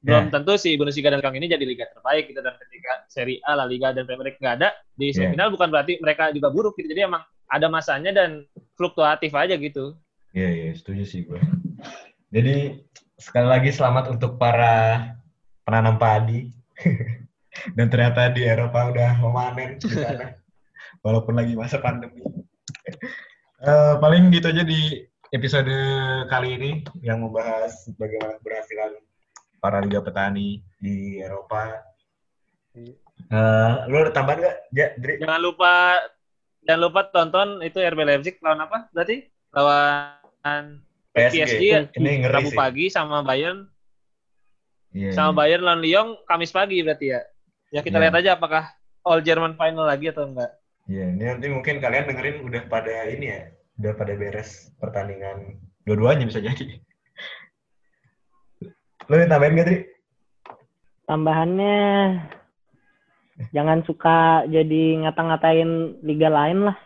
belum 0.00 0.28
Ya. 0.28 0.32
tentu 0.32 0.56
si 0.56 0.80
Bundesliga 0.80 1.12
dan 1.12 1.20
1 1.20 1.36
ini 1.36 1.46
jadi 1.46 1.60
liga 1.60 1.84
terbaik 1.92 2.32
gitu 2.32 2.40
dan 2.40 2.56
ketika 2.56 3.04
Serie 3.06 3.36
A, 3.44 3.52
La 3.52 3.68
Liga 3.68 3.92
dan 3.92 4.08
Premier 4.08 4.32
League 4.32 4.40
nggak 4.40 4.56
ada 4.64 4.72
di 4.96 5.12
Ya. 5.12 5.28
semifinal 5.28 5.52
bukan 5.52 5.68
berarti 5.68 6.00
mereka 6.00 6.32
juga 6.32 6.48
buruk 6.48 6.76
gitu 6.80 6.88
jadi 6.88 7.04
emang 7.04 7.20
ada 7.50 7.66
masanya 7.68 8.10
dan 8.10 8.48
fluktuatif 8.74 9.34
aja 9.34 9.54
gitu 9.54 9.96
Iya, 10.30 10.46
iya, 10.46 10.70
setuju 10.78 11.02
sih 11.02 11.26
gue. 11.26 11.42
Jadi, 12.30 12.78
sekali 13.18 13.50
lagi 13.50 13.74
selamat 13.74 14.14
untuk 14.14 14.38
para 14.38 15.10
penanam 15.66 15.98
padi. 15.98 16.46
Dan 17.74 17.90
ternyata 17.90 18.30
di 18.30 18.46
Eropa 18.46 18.94
udah 18.94 19.18
memanen. 19.18 19.82
Walaupun 21.04 21.34
lagi 21.34 21.58
masa 21.58 21.82
pandemi. 21.82 22.22
Eh, 23.58 23.94
paling 23.98 24.30
gitu 24.30 24.54
aja 24.54 24.62
di 24.62 25.02
episode 25.34 25.66
kali 26.30 26.54
ini 26.54 26.70
yang 27.02 27.26
membahas 27.26 27.90
bagaimana 27.98 28.38
keberhasilan 28.38 29.02
para 29.60 29.78
liga 29.78 30.00
petani 30.00 30.64
di 30.76 31.20
Eropa. 31.20 31.84
Eh, 32.72 33.72
lu 33.86 33.96
ada 33.98 34.10
tambahan 34.10 34.38
nggak, 34.40 34.56
Ja, 34.72 34.86
Dri? 34.96 35.20
jangan 35.20 35.40
lupa 35.40 36.00
jangan 36.60 36.80
lupa 36.80 37.00
tonton 37.10 37.48
itu 37.60 37.78
RB 37.78 38.00
Leipzig 38.00 38.36
lawan 38.40 38.64
apa 38.64 38.88
berarti 38.90 39.28
lawan 39.52 40.80
PSG, 41.10 41.62
ya, 41.62 41.80
Ini 41.90 42.10
ngeri 42.22 42.32
Rabu 42.32 42.50
sih. 42.50 42.56
pagi 42.56 42.84
sama 42.88 43.20
Bayern 43.20 43.66
Iya, 44.90 45.10
sama 45.12 45.30
iya. 45.30 45.36
Bayern 45.36 45.62
lawan 45.62 45.80
Lyon 45.80 46.08
Kamis 46.24 46.50
pagi 46.50 46.80
berarti 46.80 47.06
ya 47.08 47.20
ya 47.70 47.80
kita 47.80 47.96
Iya. 47.96 48.02
lihat 48.08 48.14
aja 48.16 48.30
apakah 48.34 48.64
All 49.02 49.20
German 49.20 49.54
final 49.54 49.84
lagi 49.84 50.10
atau 50.10 50.26
enggak 50.26 50.50
Iya, 50.86 51.06
ini 51.08 51.22
nanti 51.22 51.46
mungkin 51.46 51.78
kalian 51.78 52.08
dengerin 52.08 52.42
udah 52.42 52.62
pada 52.66 53.06
ini 53.06 53.30
ya, 53.30 53.40
udah 53.78 53.92
pada 53.94 54.12
beres 54.12 54.74
pertandingan 54.76 55.54
dua-duanya 55.84 56.26
bisa 56.26 56.42
jadi. 56.42 56.82
Lo 59.10 59.18
yang 59.18 59.26
tambahin 59.26 59.58
gak, 59.58 59.66
Tri? 59.66 59.78
Tambahannya 61.10 61.78
jangan 63.50 63.82
suka 63.82 64.46
jadi 64.46 65.02
ngata-ngatain 65.02 65.98
liga 66.06 66.30
lain 66.30 66.70
lah. 66.70 66.78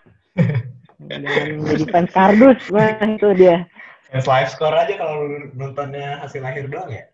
Jangan 1.04 1.68
jadi 1.68 1.84
fans 1.92 2.10
kardus, 2.16 2.64
wah 2.72 2.96
itu 3.04 3.28
dia. 3.36 3.68
Fans 4.08 4.24
live 4.24 4.48
score 4.48 4.72
aja 4.72 4.96
kalau 4.96 5.20
lu 5.20 5.52
nontonnya 5.52 6.24
hasil 6.24 6.40
akhir 6.40 6.72
doang 6.72 6.88
ya? 6.88 7.04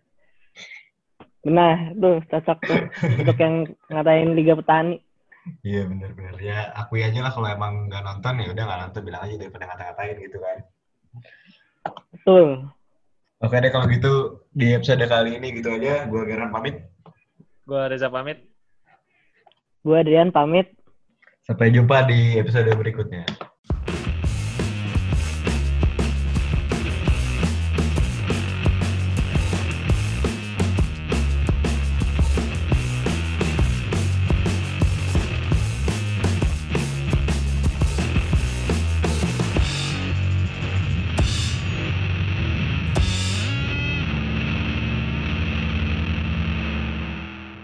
Benar, 1.43 1.91
tuh 1.99 2.23
cocok 2.31 2.59
tuh 2.63 2.83
untuk 3.19 3.35
yang 3.35 3.67
ngatain 3.91 4.31
liga 4.31 4.55
petani. 4.55 5.03
Iya, 5.59 5.91
bener-bener. 5.91 6.39
Ya, 6.39 6.71
akui 6.71 7.03
aja 7.03 7.19
lah 7.19 7.35
kalau 7.35 7.51
emang 7.51 7.91
nggak 7.91 8.05
nonton, 8.07 8.47
ya 8.47 8.55
udah 8.55 8.63
nggak 8.63 8.81
nonton, 8.87 9.01
bilang 9.03 9.27
aja 9.27 9.35
daripada 9.35 9.67
ngata-ngatain 9.67 10.17
gitu 10.23 10.37
kan. 10.39 10.57
Betul. 12.15 12.71
Oke 13.41 13.57
deh, 13.57 13.73
kalau 13.73 13.89
gitu 13.89 14.45
di 14.53 14.77
episode 14.77 15.01
kali 15.09 15.41
ini 15.41 15.49
gitu 15.57 15.73
aja. 15.73 16.05
Gue 16.05 16.29
Geran 16.29 16.53
pamit. 16.53 16.85
gua 17.65 17.87
Reza 17.87 18.09
pamit 18.09 18.51
Gue 19.81 19.97
Adrian 19.97 20.29
pamit. 20.29 20.69
Sampai 21.41 21.73
jumpa 21.73 22.05
di 22.05 22.37
episode 22.37 22.69
berikutnya. 22.77 23.25